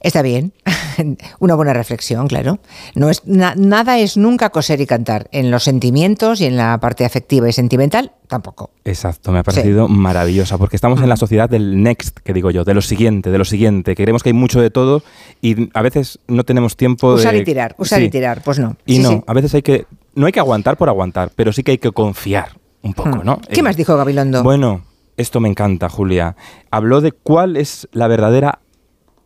Está 0.01 0.21
bien. 0.21 0.53
Una 1.39 1.55
buena 1.55 1.73
reflexión, 1.73 2.27
claro. 2.27 2.59
No 2.95 3.09
es, 3.09 3.21
na- 3.25 3.55
nada 3.55 3.97
es 3.99 4.17
nunca 4.17 4.49
coser 4.49 4.81
y 4.81 4.85
cantar. 4.85 5.27
En 5.31 5.51
los 5.51 5.63
sentimientos 5.63 6.41
y 6.41 6.45
en 6.45 6.57
la 6.57 6.77
parte 6.79 7.05
afectiva 7.05 7.47
y 7.49 7.53
sentimental, 7.53 8.11
tampoco. 8.27 8.71
Exacto, 8.85 9.31
me 9.31 9.39
ha 9.39 9.43
parecido 9.43 9.87
maravillosa, 9.87 10.57
porque 10.57 10.75
estamos 10.75 11.01
en 11.01 11.09
la 11.09 11.17
sociedad 11.17 11.49
del 11.49 11.81
next, 11.83 12.17
que 12.19 12.33
digo 12.33 12.51
yo, 12.51 12.63
de 12.63 12.73
lo 12.73 12.81
siguiente, 12.81 13.31
de 13.31 13.37
lo 13.37 13.45
siguiente, 13.45 13.95
que 13.95 14.03
creemos 14.03 14.23
que 14.23 14.29
hay 14.29 14.33
mucho 14.33 14.61
de 14.61 14.69
todo 14.71 15.03
y 15.41 15.69
a 15.73 15.81
veces 15.81 16.19
no 16.27 16.43
tenemos 16.43 16.75
tiempo 16.77 17.13
Usar 17.13 17.33
de... 17.33 17.39
y 17.39 17.43
tirar, 17.43 17.75
usar 17.77 17.99
Sí. 17.99 18.05
y 18.05 18.09
tirar. 18.09 18.41
Pues 18.43 18.59
no. 18.59 18.75
Y 18.85 18.97
Sí, 18.97 19.01
no, 19.03 19.23
a 19.27 19.33
veces 19.33 19.53
hay 19.55 19.61
que... 19.61 19.85
No 20.15 20.25
hay 20.25 20.31
que 20.31 20.39
aguantar 20.39 20.75
por 20.77 20.89
aguantar, 20.89 21.31
pero 21.35 21.53
sí 21.53 21.63
que 21.63 21.71
hay 21.71 21.77
que 21.77 21.91
confiar 21.91 22.57
un 22.81 22.93
poco, 22.93 23.09
Hmm. 23.17 23.25
¿no? 23.25 23.39
¿Qué 23.49 23.59
Eh, 23.59 23.63
más 23.63 23.75
dijo 23.77 23.95
Gabilondo? 23.95 24.43
Bueno, 24.43 24.81
esto 25.17 25.39
me 25.39 25.49
encanta, 25.49 25.87
Julia. 25.89 26.35
Habló 26.71 27.01
de 27.01 27.11
cuál 27.11 27.57
es 27.57 27.87
la 27.91 28.07
verdadera 28.07 28.59
mm, 28.59 28.68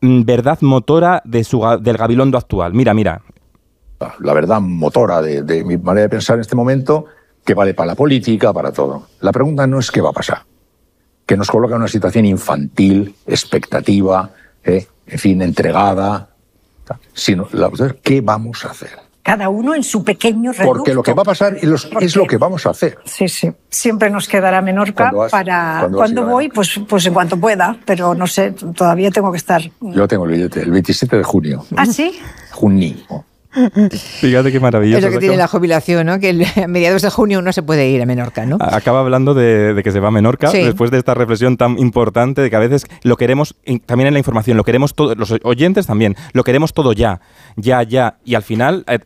verdad 0.04 0.60
motora 0.62 1.22
de 1.24 1.44
su, 1.44 1.62
del 1.82 1.98
Gabilondo 1.98 2.38
actual. 2.38 2.74
Mira, 2.74 2.94
mira. 2.94 3.22
La 4.20 4.34
verdad 4.34 4.60
motora 4.60 5.22
de, 5.22 5.64
mi 5.64 5.78
manera 5.78 6.04
de 6.04 6.10
pensar 6.10 6.36
en 6.36 6.42
este 6.42 6.56
momento, 6.56 7.06
que 7.46 7.54
vale 7.54 7.74
para 7.74 7.88
la 7.88 7.96
política, 7.96 8.52
para 8.52 8.72
todo. 8.74 9.08
La 9.22 9.32
pregunta 9.32 9.66
no 9.66 9.80
es 9.80 9.92
qué 9.92 10.02
va 10.02 10.10
a 10.10 10.14
pasar, 10.14 10.44
que 11.26 11.38
nos 11.38 11.50
coloca 11.50 11.76
en 11.76 11.82
una 11.82 11.88
situación 11.88 12.26
infantil, 12.26 13.16
expectativa, 13.26 14.30
¿eh? 14.64 14.88
en 15.08 15.20
fin, 15.20 15.42
entregada, 15.42 16.30
sino 17.14 17.48
la 17.54 17.70
pregunta 17.70 17.96
es 17.96 18.02
qué 18.02 18.20
vamos 18.20 18.66
a 18.66 18.72
hacer. 18.72 19.12
Cada 19.24 19.48
uno 19.48 19.74
en 19.74 19.84
su 19.84 20.03
pequeño 20.03 20.51
reducto. 20.51 20.68
Porque 20.80 20.94
lo 20.94 21.01
que 21.01 21.13
va 21.13 21.22
a 21.22 21.25
pasar 21.25 21.56
es, 21.56 21.63
los- 21.63 21.89
es 22.01 22.15
lo 22.18 22.27
que 22.27 22.38
vamos 22.38 22.65
a 22.65 22.72
hacer. 22.72 22.98
Sí, 23.06 23.30
sí. 23.30 23.51
Siempre 23.70 24.10
nos 24.10 24.27
quedará 24.27 24.62
Menorca 24.62 24.94
¿Cuándo 25.06 25.18
vas- 25.20 25.32
para 25.32 25.88
cuando, 25.96 26.25
voy, 26.25 26.50
pues, 26.50 26.80
pues 26.88 27.06
en 27.06 27.13
cuanto 27.13 27.38
pueda. 27.39 27.77
Pero 27.86 28.13
no 28.15 28.27
sé, 28.27 28.51
todavía 28.51 29.10
tengo 29.12 29.32
que 29.32 29.38
estar. 29.38 29.62
Yo 29.80 30.08
tengo 30.10 30.25
el 30.25 30.32
billete, 30.32 30.62
el 30.62 30.72
27 30.72 31.18
de 31.18 31.24
junio. 31.24 31.65
¿Ah, 31.77 31.86
sí? 31.86 32.20
Junio. 32.51 33.24
Fíjate 34.20 34.52
qué 34.52 34.60
maravilloso. 34.60 34.98
Es 35.00 35.04
lo 35.06 35.12
que 35.12 35.20
tiene 35.20 35.38
la 35.38 35.48
jubilación, 35.48 36.06
¿no? 36.08 36.20
Que 36.20 36.46
a 36.64 36.68
mediados 36.68 37.02
de 37.02 37.10
junio 37.10 37.40
uno 37.40 37.54
se 37.54 37.64
puede 37.64 37.88
ir 37.90 38.02
a 38.02 38.06
Menorca, 38.06 38.46
¿no? 38.46 38.58
Acaba 38.60 39.00
hablando 39.00 39.34
de, 39.34 39.74
de 39.74 39.84
que 39.84 39.92
se 39.92 40.00
va 40.00 40.08
a 40.08 40.12
Menorca 40.12 40.48
Sí. 40.50 40.64
después 40.64 40.92
de 40.92 40.98
esta 40.98 41.14
reflexión 41.14 41.58
tan 41.58 41.78
importante 41.80 42.42
de 42.42 42.50
que 42.50 42.56
a 42.56 42.60
veces 42.60 42.86
lo 43.04 43.18
queremos, 43.18 43.56
también 43.86 44.08
en 44.08 44.14
la 44.14 44.20
información, 44.20 44.58
lo 44.58 44.64
queremos 44.64 44.94
todo, 44.94 45.16
los 45.16 45.34
oyentes 45.44 45.88
también, 45.88 46.16
lo 46.34 46.44
queremos 46.44 46.74
todo 46.74 46.94
ya, 46.94 47.22
ya, 47.56 47.84
ya. 47.84 48.18
Y 48.26 48.36
al 48.36 48.44
final 48.44 48.84
eh, 48.88 49.00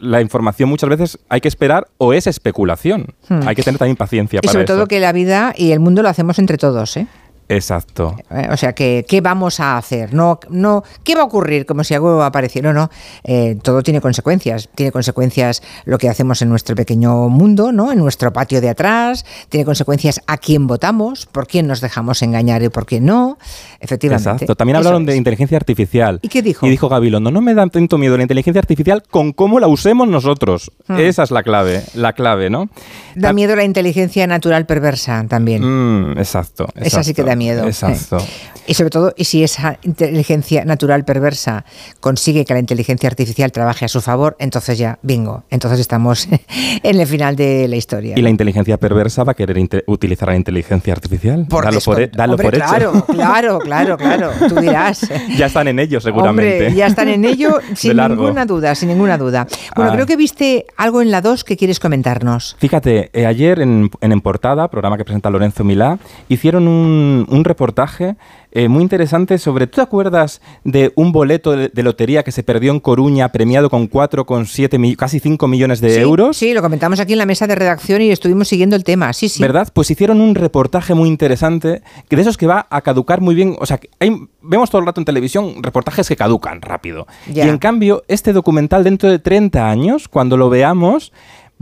la, 0.00 0.20
información 0.20 0.68
muchas 0.68 0.90
veces 0.90 1.18
hay 1.28 1.40
que 1.40 1.48
esperar 1.48 1.88
o 1.98 2.12
es 2.12 2.26
especulación. 2.26 3.14
Hmm. 3.28 3.40
Hay 3.46 3.54
que 3.54 3.62
tener 3.62 3.78
también 3.78 3.96
paciencia 3.96 4.38
Y 4.38 4.46
para 4.46 4.52
sobre 4.52 4.64
eso. 4.64 4.74
todo 4.74 4.86
que 4.86 5.00
la 5.00 5.12
vida 5.12 5.54
y 5.56 5.72
el 5.72 5.80
mundo 5.80 6.02
lo 6.02 6.08
hacemos 6.08 6.38
entre 6.38 6.58
todos, 6.58 6.96
¿eh? 6.96 7.06
Exacto. 7.48 8.16
Eh, 8.30 8.48
O 8.50 8.56
sea, 8.56 8.72
que, 8.74 9.04
¿qué 9.08 9.20
vamos 9.20 9.60
a 9.60 9.76
hacer? 9.76 10.14
No, 10.14 10.40
no, 10.50 10.82
¿Qué 11.02 11.14
va 11.14 11.22
a 11.22 11.24
ocurrir? 11.24 11.66
Como 11.66 11.84
si 11.84 11.94
algo 11.94 12.22
apareciera. 12.22 12.72
No, 12.72 12.80
no. 12.80 12.90
Eh, 13.22 13.56
todo 13.62 13.82
tiene 13.82 14.00
consecuencias. 14.00 14.68
Tiene 14.74 14.92
consecuencias 14.92 15.62
lo 15.84 15.98
que 15.98 16.08
hacemos 16.08 16.40
en 16.42 16.48
nuestro 16.48 16.74
pequeño 16.74 17.28
mundo, 17.28 17.72
¿no? 17.72 17.92
En 17.92 17.98
nuestro 17.98 18.32
patio 18.32 18.60
de 18.60 18.70
atrás. 18.70 19.24
Tiene 19.48 19.64
consecuencias 19.64 20.20
a 20.26 20.38
quién 20.38 20.66
votamos, 20.66 21.26
por 21.26 21.46
quién 21.46 21.66
nos 21.66 21.80
dejamos 21.80 22.22
engañar 22.22 22.62
y 22.62 22.68
por 22.68 22.86
quién 22.86 23.04
no. 23.04 23.38
Efectivamente. 23.80 24.30
Exacto. 24.30 24.54
También 24.54 24.76
hablaron 24.76 25.04
de 25.04 25.16
inteligencia 25.16 25.56
artificial. 25.56 26.20
¿Y 26.22 26.28
qué 26.28 26.42
dijo? 26.42 26.66
Y 26.66 26.70
dijo 26.70 26.88
Gabilondo, 26.88 27.30
no 27.30 27.40
me 27.40 27.54
da 27.54 27.66
tanto 27.66 27.98
miedo 27.98 28.16
la 28.16 28.22
inteligencia 28.22 28.60
artificial 28.60 29.02
con 29.10 29.32
cómo 29.32 29.60
la 29.60 29.66
usemos 29.68 30.08
nosotros. 30.08 30.70
Hmm. 30.86 30.98
Esa 30.98 31.24
es 31.24 31.30
la 31.30 31.42
clave, 31.42 31.82
la 31.94 32.12
clave, 32.12 32.50
¿no? 32.50 32.68
Da 33.14 33.32
miedo 33.32 33.56
la 33.56 33.64
inteligencia 33.64 34.26
natural 34.26 34.66
perversa 34.66 35.24
también. 35.28 35.62
Mm, 35.62 36.18
exacto, 36.18 36.66
Esa 36.74 37.02
sí 37.02 37.14
que 37.14 37.22
exacto, 37.22 37.33
da 37.34 37.36
miedo. 37.36 37.66
Exacto. 37.66 38.18
Y 38.66 38.72
sobre 38.72 38.88
todo, 38.88 39.12
y 39.14 39.24
si 39.24 39.44
esa 39.44 39.78
inteligencia 39.82 40.64
natural 40.64 41.04
perversa 41.04 41.66
consigue 42.00 42.46
que 42.46 42.54
la 42.54 42.60
inteligencia 42.60 43.10
artificial 43.10 43.52
trabaje 43.52 43.84
a 43.84 43.88
su 43.88 44.00
favor, 44.00 44.36
entonces 44.38 44.78
ya, 44.78 44.98
bingo, 45.02 45.44
entonces 45.50 45.80
estamos 45.80 46.26
en 46.82 46.98
el 46.98 47.06
final 47.06 47.36
de 47.36 47.68
la 47.68 47.76
historia. 47.76 48.14
¿Y 48.18 48.22
la 48.22 48.30
inteligencia 48.30 48.78
perversa 48.78 49.22
va 49.22 49.32
a 49.32 49.34
querer 49.34 49.58
utilizar 49.86 50.30
la 50.30 50.36
inteligencia 50.36 50.94
artificial? 50.94 51.44
Por 51.46 51.64
dalo 51.64 51.78
por, 51.80 51.98
descont- 51.98 52.10
dalo 52.16 52.32
Hombre, 52.32 52.46
por 52.46 52.54
hecho. 52.54 52.64
claro, 52.66 53.04
claro, 53.06 53.58
claro, 53.58 53.96
claro, 53.98 54.30
tú 54.48 54.54
dirás. 54.58 55.10
ya 55.36 55.44
están 55.44 55.68
en 55.68 55.78
ello, 55.78 56.00
seguramente. 56.00 56.64
Hombre, 56.68 56.74
ya 56.74 56.86
están 56.86 57.08
en 57.08 57.26
ello 57.26 57.58
sin 57.74 57.94
ninguna 57.98 58.46
duda, 58.46 58.74
sin 58.74 58.88
ninguna 58.88 59.18
duda. 59.18 59.46
Bueno, 59.76 59.90
Ah. 59.90 59.94
creo 59.94 60.06
que 60.06 60.16
viste 60.16 60.64
algo 60.78 61.02
en 61.02 61.10
la 61.10 61.20
2 61.20 61.44
que 61.44 61.58
quieres 61.58 61.80
comentarnos. 61.80 62.56
Fíjate, 62.58 63.10
eh, 63.12 63.26
ayer 63.26 63.60
en, 63.60 63.90
en 64.00 64.12
En 64.12 64.22
Portada, 64.22 64.68
programa 64.68 64.96
que 64.96 65.04
presenta 65.04 65.28
Lorenzo 65.28 65.64
Milá, 65.64 65.98
hicieron 66.30 66.66
un, 66.66 67.23
un 67.28 67.44
reportaje 67.44 68.16
eh, 68.52 68.68
muy 68.68 68.82
interesante 68.82 69.38
sobre. 69.38 69.66
¿Tú 69.66 69.76
te 69.76 69.80
acuerdas 69.82 70.40
de 70.64 70.92
un 70.96 71.12
boleto 71.12 71.52
de, 71.52 71.68
de 71.68 71.82
lotería 71.82 72.22
que 72.22 72.32
se 72.32 72.42
perdió 72.42 72.72
en 72.72 72.80
Coruña, 72.80 73.30
premiado 73.32 73.68
con 73.70 73.88
4,7, 73.90 74.78
mi- 74.78 74.96
casi 74.96 75.20
5 75.20 75.46
millones 75.48 75.80
de 75.80 75.90
Sí, 75.94 76.00
euros? 76.00 76.36
Sí, 76.36 76.54
lo 76.54 76.62
comentamos 76.62 77.00
aquí 77.00 77.12
en 77.12 77.18
la 77.18 77.26
mesa 77.26 77.46
de 77.46 77.54
redacción 77.54 78.00
y 78.02 78.10
estuvimos 78.10 78.48
siguiendo 78.48 78.76
el 78.76 78.84
tema. 78.84 79.12
Sí, 79.12 79.28
sí. 79.28 79.42
¿Verdad? 79.42 79.68
Pues 79.72 79.90
hicieron 79.90 80.20
un 80.20 80.34
reportaje 80.34 80.94
muy 80.94 81.08
interesante, 81.08 81.82
que 82.08 82.16
de 82.16 82.22
esos 82.22 82.36
que 82.36 82.46
va 82.46 82.66
a 82.70 82.80
caducar 82.82 83.20
muy 83.20 83.34
bien. 83.34 83.56
O 83.58 83.66
sea, 83.66 83.78
que 83.78 83.90
hay- 84.00 84.16
vemos 84.42 84.70
todo 84.70 84.80
el 84.80 84.86
rato 84.86 85.00
en 85.00 85.04
televisión 85.04 85.62
reportajes 85.62 86.08
que 86.08 86.16
caducan 86.16 86.62
rápido. 86.62 87.06
Ya. 87.32 87.46
Y 87.46 87.48
en 87.48 87.58
cambio, 87.58 88.04
este 88.08 88.32
documental 88.32 88.84
dentro 88.84 89.08
de 89.10 89.18
30 89.18 89.68
años, 89.68 90.08
cuando 90.08 90.36
lo 90.36 90.48
veamos, 90.50 91.12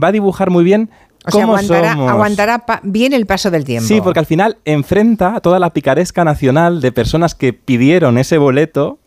va 0.03 0.07
a 0.07 0.11
dibujar 0.11 0.49
muy 0.49 0.63
bien 0.63 0.89
O 1.25 1.31
sea, 1.31 1.41
cómo 1.41 1.53
aguantará, 1.53 1.93
somos. 1.93 2.11
aguantará 2.11 2.65
bien 2.83 3.13
el 3.13 3.25
paso 3.25 3.49
del 3.49 3.63
tiempo. 3.63 3.87
Sí, 3.87 4.01
porque 4.01 4.19
al 4.19 4.25
final 4.25 4.57
enfrenta 4.65 5.35
a 5.35 5.39
toda 5.39 5.59
la 5.59 5.69
picaresca 5.69 6.23
nacional 6.23 6.81
de 6.81 6.91
personas 6.91 7.33
que 7.33 7.53
pidieron 7.53 8.17
ese 8.17 8.37
boleto 8.37 8.99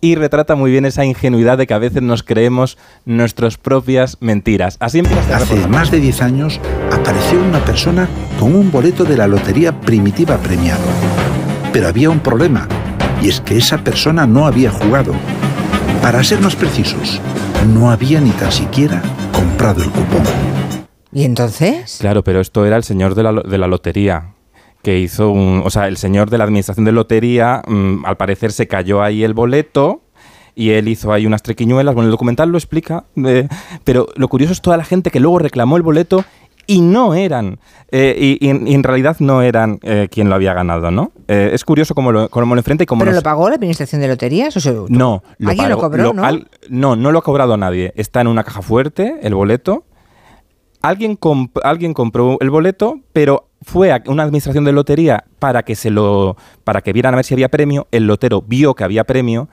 y 0.00 0.14
retrata 0.14 0.54
muy 0.54 0.70
bien 0.70 0.84
esa 0.84 1.04
ingenuidad 1.04 1.58
de 1.58 1.66
que 1.66 1.74
a 1.74 1.78
veces 1.78 2.02
nos 2.02 2.22
creemos 2.22 2.78
nuestras 3.04 3.56
propias 3.56 4.18
mentiras. 4.20 4.76
Así 4.80 4.98
empieza 4.98 5.20
este 5.20 5.34
Hace 5.34 5.68
más 5.68 5.90
de 5.90 6.00
10 6.00 6.22
años 6.22 6.60
apareció 6.92 7.42
una 7.42 7.64
persona 7.64 8.08
con 8.38 8.54
un 8.54 8.70
boleto 8.70 9.04
de 9.04 9.16
la 9.16 9.26
Lotería 9.26 9.80
Primitiva 9.80 10.38
premiado. 10.38 10.84
Pero 11.72 11.88
había 11.88 12.10
un 12.10 12.20
problema, 12.20 12.68
y 13.20 13.28
es 13.28 13.40
que 13.40 13.56
esa 13.56 13.78
persona 13.78 14.26
no 14.26 14.46
había 14.46 14.70
jugado. 14.70 15.14
Para 16.00 16.22
ser 16.22 16.40
más 16.40 16.54
precisos, 16.54 17.20
no 17.74 17.90
había 17.90 18.20
ni 18.20 18.30
tan 18.30 18.52
siquiera 18.52 19.02
comprado 19.32 19.82
el 19.82 19.90
cupón. 19.90 20.55
¿Y 21.16 21.24
entonces? 21.24 21.96
Claro, 21.98 22.22
pero 22.22 22.40
esto 22.40 22.66
era 22.66 22.76
el 22.76 22.84
señor 22.84 23.14
de 23.14 23.22
la, 23.22 23.32
de 23.32 23.56
la 23.58 23.66
lotería 23.66 24.34
que 24.82 24.98
hizo 24.98 25.30
un, 25.30 25.62
o 25.64 25.70
sea, 25.70 25.88
el 25.88 25.96
señor 25.96 26.28
de 26.28 26.36
la 26.36 26.44
administración 26.44 26.84
de 26.84 26.92
lotería, 26.92 27.62
mm, 27.66 28.04
al 28.04 28.16
parecer 28.18 28.52
se 28.52 28.68
cayó 28.68 29.02
ahí 29.02 29.24
el 29.24 29.32
boleto 29.32 30.02
y 30.54 30.70
él 30.70 30.88
hizo 30.88 31.12
ahí 31.14 31.24
unas 31.24 31.42
trequiñuelas. 31.42 31.94
Bueno, 31.94 32.08
el 32.08 32.12
documental 32.12 32.50
lo 32.50 32.58
explica, 32.58 33.04
eh, 33.24 33.48
pero 33.84 34.08
lo 34.16 34.28
curioso 34.28 34.52
es 34.52 34.60
toda 34.60 34.76
la 34.76 34.84
gente 34.84 35.10
que 35.10 35.18
luego 35.18 35.38
reclamó 35.38 35.78
el 35.78 35.82
boleto 35.82 36.22
y 36.66 36.82
no 36.82 37.14
eran, 37.14 37.60
eh, 37.90 38.14
y, 38.40 38.44
y 38.46 38.50
en, 38.50 38.68
y 38.68 38.74
en 38.74 38.82
realidad 38.82 39.16
no 39.20 39.40
eran 39.40 39.78
eh, 39.82 40.08
quien 40.10 40.28
lo 40.28 40.34
había 40.34 40.52
ganado, 40.52 40.90
¿no? 40.90 41.12
Eh, 41.28 41.50
es 41.54 41.64
curioso 41.64 41.94
cómo 41.94 42.12
lo, 42.12 42.28
cómo 42.28 42.54
lo 42.54 42.60
enfrenta 42.60 42.82
y 42.84 42.86
cómo 42.86 43.00
¿Pero 43.00 43.12
nos- 43.12 43.20
lo 43.20 43.22
pagó 43.22 43.48
la 43.48 43.54
administración 43.54 44.02
de 44.02 44.08
loterías? 44.08 44.54
O 44.56 44.60
sea, 44.60 44.72
tú- 44.72 44.86
no, 44.90 45.22
¿Alguien 45.46 45.70
lo 45.70 45.76
pagó- 45.78 45.80
cobró, 45.90 46.12
no? 46.12 46.24
al- 46.24 46.48
no, 46.68 46.94
no 46.94 47.10
lo 47.10 47.20
ha 47.20 47.22
cobrado 47.22 47.56
nadie. 47.56 47.92
Está 47.96 48.20
en 48.20 48.26
una 48.26 48.44
caja 48.44 48.60
fuerte 48.62 49.16
el 49.22 49.34
boleto. 49.34 49.84
Alguien, 50.86 51.18
comp- 51.18 51.60
alguien 51.64 51.94
compró 51.94 52.36
el 52.40 52.50
boleto, 52.50 53.00
pero 53.12 53.48
fue 53.62 53.90
a 53.92 54.02
una 54.06 54.22
administración 54.22 54.64
de 54.64 54.72
lotería 54.72 55.24
para 55.38 55.62
que 55.64 55.74
se 55.74 55.90
lo 55.90 56.36
para 56.64 56.80
que 56.82 56.92
vieran 56.92 57.14
a 57.14 57.16
ver 57.16 57.24
si 57.24 57.34
había 57.34 57.48
premio. 57.48 57.88
El 57.90 58.06
lotero 58.06 58.42
vio 58.42 58.74
que 58.74 58.84
había 58.84 59.04
premio 59.04 59.48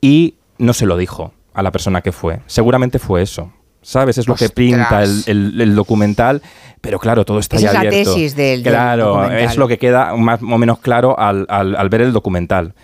y 0.00 0.34
no 0.58 0.72
se 0.72 0.86
lo 0.86 0.96
dijo 0.96 1.32
a 1.52 1.62
la 1.62 1.70
persona 1.70 2.00
que 2.00 2.12
fue. 2.12 2.40
Seguramente 2.46 2.98
fue 2.98 3.20
eso. 3.22 3.52
¿Sabes? 3.82 4.18
Es 4.18 4.28
lo 4.28 4.34
que 4.34 4.48
pinta 4.50 5.02
el, 5.02 5.22
el- 5.26 5.60
el 5.60 5.74
documental, 5.74 6.42
pero 6.80 6.98
claro, 6.98 7.24
todo 7.24 7.38
está 7.38 7.56
Esa 7.56 7.72
ya 7.72 7.78
es 7.78 7.84
la 7.84 7.90
tesis 7.90 8.36
del- 8.36 8.62
del 8.62 8.72
Claro, 8.72 9.06
documental. 9.08 9.38
es 9.40 9.56
lo 9.56 9.68
que 9.68 9.78
queda 9.78 10.14
más 10.16 10.40
o 10.42 10.58
menos 10.58 10.78
claro 10.80 11.18
al, 11.18 11.46
al- 11.48 11.76
al 11.76 11.88
ver 11.88 12.02
el 12.02 12.12
documental. 12.12 12.74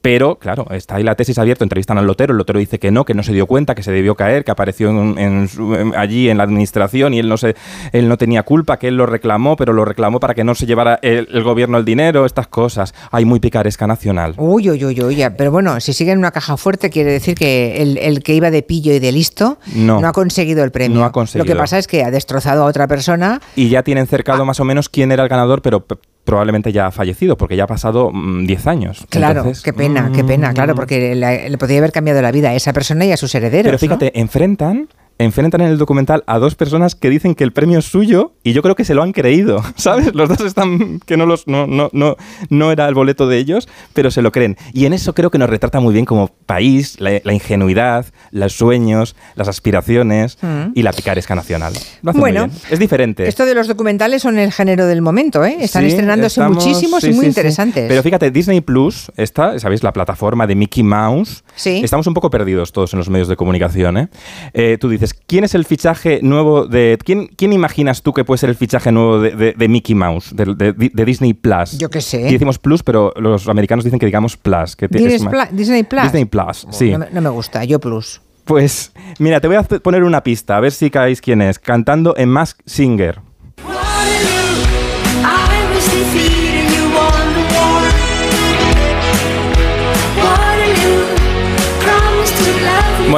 Pero, 0.00 0.36
claro, 0.36 0.66
está 0.70 0.94
ahí 0.96 1.02
la 1.02 1.16
tesis 1.16 1.38
abierta, 1.38 1.64
entrevistan 1.64 1.98
al 1.98 2.06
lotero, 2.06 2.32
el 2.32 2.38
lotero 2.38 2.60
dice 2.60 2.78
que 2.78 2.90
no, 2.92 3.04
que 3.04 3.14
no 3.14 3.22
se 3.24 3.32
dio 3.32 3.46
cuenta, 3.46 3.74
que 3.74 3.82
se 3.82 3.90
debió 3.90 4.14
caer, 4.14 4.44
que 4.44 4.52
apareció 4.52 4.90
en- 4.90 5.18
en 5.18 5.48
allí 5.96 6.30
en 6.30 6.38
la 6.38 6.44
administración 6.44 7.14
y 7.14 7.18
él 7.18 7.28
no, 7.28 7.36
se, 7.36 7.56
él 7.92 8.08
no 8.08 8.16
tenía 8.16 8.44
culpa, 8.44 8.78
que 8.78 8.88
él 8.88 8.96
lo 8.96 9.06
reclamó, 9.06 9.56
pero 9.56 9.72
lo 9.72 9.84
reclamó 9.84 10.20
para 10.20 10.34
que 10.34 10.44
no 10.44 10.54
se 10.54 10.66
llevara 10.66 11.00
el, 11.02 11.28
el 11.32 11.42
gobierno 11.42 11.78
el 11.78 11.84
dinero, 11.84 12.26
estas 12.26 12.46
cosas. 12.46 12.94
Hay 13.10 13.24
muy 13.24 13.40
picaresca 13.40 13.86
nacional. 13.88 14.34
Uy, 14.36 14.70
uy, 14.70 14.84
uy, 14.84 15.02
uy. 15.02 15.24
Pero 15.36 15.50
bueno, 15.50 15.80
si 15.80 15.92
sigue 15.92 16.12
en 16.12 16.18
una 16.18 16.30
caja 16.30 16.56
fuerte, 16.56 16.90
quiere 16.90 17.10
decir 17.10 17.34
que 17.34 17.82
el, 17.82 17.98
el 17.98 18.22
que 18.22 18.34
iba 18.34 18.50
de 18.52 18.62
pillo 18.62 18.92
y 18.92 19.00
de 19.00 19.10
listo 19.10 19.58
No. 19.74 19.98
ha 20.06 20.12
conseguido 20.12 20.62
el 20.62 20.70
premio. 20.70 21.00
No 21.00 21.04
ha 21.04 21.12
conseguido. 21.12 21.44
Lo 21.44 21.52
que 21.52 21.58
pasa 21.58 21.76
es 21.76 21.88
que 21.88 22.04
ha 22.04 22.10
destrozado 22.12 22.62
a 22.62 22.66
otra 22.66 22.86
persona. 22.86 23.40
Y 23.56 23.68
ya 23.68 23.82
tienen 23.82 24.04
Ah. 24.04 24.06
cercado 24.06 24.44
más 24.44 24.60
o 24.60 24.64
menos 24.64 24.88
quién 24.88 25.10
era 25.12 25.24
el 25.24 25.28
ganador, 25.28 25.60
pero 25.60 25.84
probablemente 26.24 26.72
ya 26.72 26.86
ha 26.86 26.90
fallecido, 26.90 27.36
porque 27.36 27.56
ya 27.56 27.64
ha 27.64 27.66
pasado 27.66 28.10
mm, 28.12 28.46
10 28.46 28.66
años. 28.66 29.06
Claro, 29.08 29.40
Entonces, 29.40 29.62
qué 29.62 29.72
pena, 29.72 30.10
qué 30.14 30.24
pena, 30.24 30.52
claro, 30.52 30.74
porque 30.74 31.14
la- 31.14 31.48
le 31.48 31.58
podría 31.58 31.78
haber 31.78 31.92
cambiado 31.92 32.20
la 32.20 32.30
vida 32.32 32.50
a 32.50 32.54
esa 32.54 32.72
persona 32.72 33.04
y 33.06 33.12
a 33.12 33.16
sus 33.16 33.34
herederos. 33.34 33.64
Pero 33.64 33.72
¿no? 33.74 33.78
fíjate, 33.78 34.18
enfrentan, 34.20 34.88
enfrentan 35.18 35.60
en 35.62 35.68
el 35.68 35.78
documental 35.78 36.22
a 36.26 36.38
dos 36.38 36.54
personas 36.54 36.94
que 36.94 37.10
dicen 37.10 37.34
que 37.34 37.44
el 37.44 37.52
premio 37.52 37.78
es 37.80 37.84
suyo 37.86 38.32
y 38.44 38.52
yo 38.52 38.62
creo 38.62 38.74
que 38.76 38.84
se 38.84 38.94
lo 38.94 39.02
han 39.02 39.12
creído, 39.12 39.62
¿sabes? 39.76 40.14
Los 40.14 40.28
dos 40.28 40.40
están 40.40 41.00
que 41.04 41.16
no 41.16 41.26
los 41.26 41.46
no 41.46 41.66
no 41.66 41.90
no 41.92 42.16
no 42.50 42.72
era 42.72 42.86
el 42.88 42.94
boleto 42.94 43.26
de 43.28 43.38
ellos, 43.38 43.68
pero 43.94 44.10
se 44.10 44.22
lo 44.22 44.32
creen. 44.32 44.56
Y 44.72 44.86
en 44.86 44.92
eso 44.92 45.14
creo 45.14 45.30
que 45.30 45.38
nos 45.38 45.50
retrata 45.50 45.80
muy 45.80 45.92
bien 45.92 46.04
como 46.04 46.28
país 46.46 47.00
la, 47.00 47.20
la 47.24 47.32
ingenuidad, 47.32 48.06
los 48.30 48.52
sueños, 48.54 49.16
las 49.34 49.48
aspiraciones 49.48 50.38
Mm. 50.42 50.72
y 50.74 50.82
la 50.82 50.92
picaresca 50.92 51.34
nacional. 51.34 51.72
Lo 52.02 52.10
hace 52.10 52.20
Bueno, 52.20 52.46
muy 52.46 52.50
bien. 52.50 52.62
es 52.70 52.78
diferente. 52.78 53.26
Esto 53.28 53.44
de 53.46 53.54
los 53.54 53.66
documentales 53.68 54.22
son 54.22 54.38
el 54.38 54.52
género 54.52 54.86
del 54.86 55.02
momento, 55.02 55.44
¿eh? 55.44 55.56
Están 55.60 55.82
Sí, 55.82 55.88
estrenándose 55.90 56.40
estamos- 56.40 56.64
muchísimos 56.64 57.00
sí, 57.02 57.08
y 57.10 57.12
muy 57.14 57.22
sí, 57.24 57.28
interesantes. 57.28 57.86
Pero 57.88 58.02
fíjate, 58.02 58.30
Disney 58.30 58.60
Plus, 58.60 59.10
esta, 59.16 59.58
¿sabéis? 59.58 59.82
La 59.82 59.92
plataforma 59.92 60.46
de 60.46 60.54
Mickey 60.54 60.82
Mouse. 60.82 61.44
Sí. 61.56 61.80
Estamos 61.82 62.06
un 62.06 62.14
poco 62.14 62.30
perdidos 62.30 62.72
todos 62.72 62.92
en 62.92 62.98
los 62.98 63.08
medios 63.08 63.28
de 63.28 63.36
comunicación, 63.36 63.96
¿eh? 63.98 64.08
Eh, 64.52 64.78
tú 64.80 64.88
dices, 64.88 65.07
¿quién 65.14 65.44
es 65.44 65.54
el 65.54 65.64
fichaje 65.64 66.20
nuevo 66.22 66.66
de... 66.66 66.98
¿Quién, 67.04 67.28
quién 67.36 67.52
imaginas 67.52 68.02
tú 68.02 68.12
que 68.12 68.24
puede 68.24 68.38
ser 68.38 68.50
el 68.50 68.56
fichaje 68.56 68.92
nuevo 68.92 69.20
de, 69.20 69.30
de- 69.32 69.52
de 69.52 69.68
Mickey 69.68 69.94
Mouse, 69.94 70.34
de, 70.34 70.72
Disney 71.04 71.34
Plus? 71.34 71.78
Yo 71.78 71.90
qué 71.90 72.00
sé. 72.00 72.24
Aquí 72.24 72.32
decimos 72.34 72.58
Plus, 72.58 72.82
pero 72.82 73.12
los 73.16 73.48
americanos 73.48 73.84
dicen 73.84 73.98
que 73.98 74.06
digamos 74.06 74.36
Plus. 74.36 74.76
Que 74.76 74.86
es 74.90 75.22
más- 75.22 75.50
Disney 75.52 75.82
Plus. 75.84 76.02
Disney 76.04 76.24
Plus, 76.24 76.66
sí. 76.70 76.90
No 76.92 76.98
me, 76.98 77.10
no 77.10 77.20
me 77.20 77.28
gusta, 77.30 77.64
yo 77.64 77.78
Plus. 77.78 78.20
Pues 78.44 78.92
mira, 79.18 79.40
te 79.40 79.46
voy 79.46 79.56
a 79.56 79.62
poner 79.62 80.04
una 80.04 80.22
pista, 80.22 80.56
a 80.56 80.60
ver 80.60 80.72
si 80.72 80.90
caéis 80.90 81.20
quién 81.20 81.42
es, 81.42 81.58
cantando 81.58 82.14
en 82.16 82.30
Mask 82.30 82.58
Singer. 82.64 83.20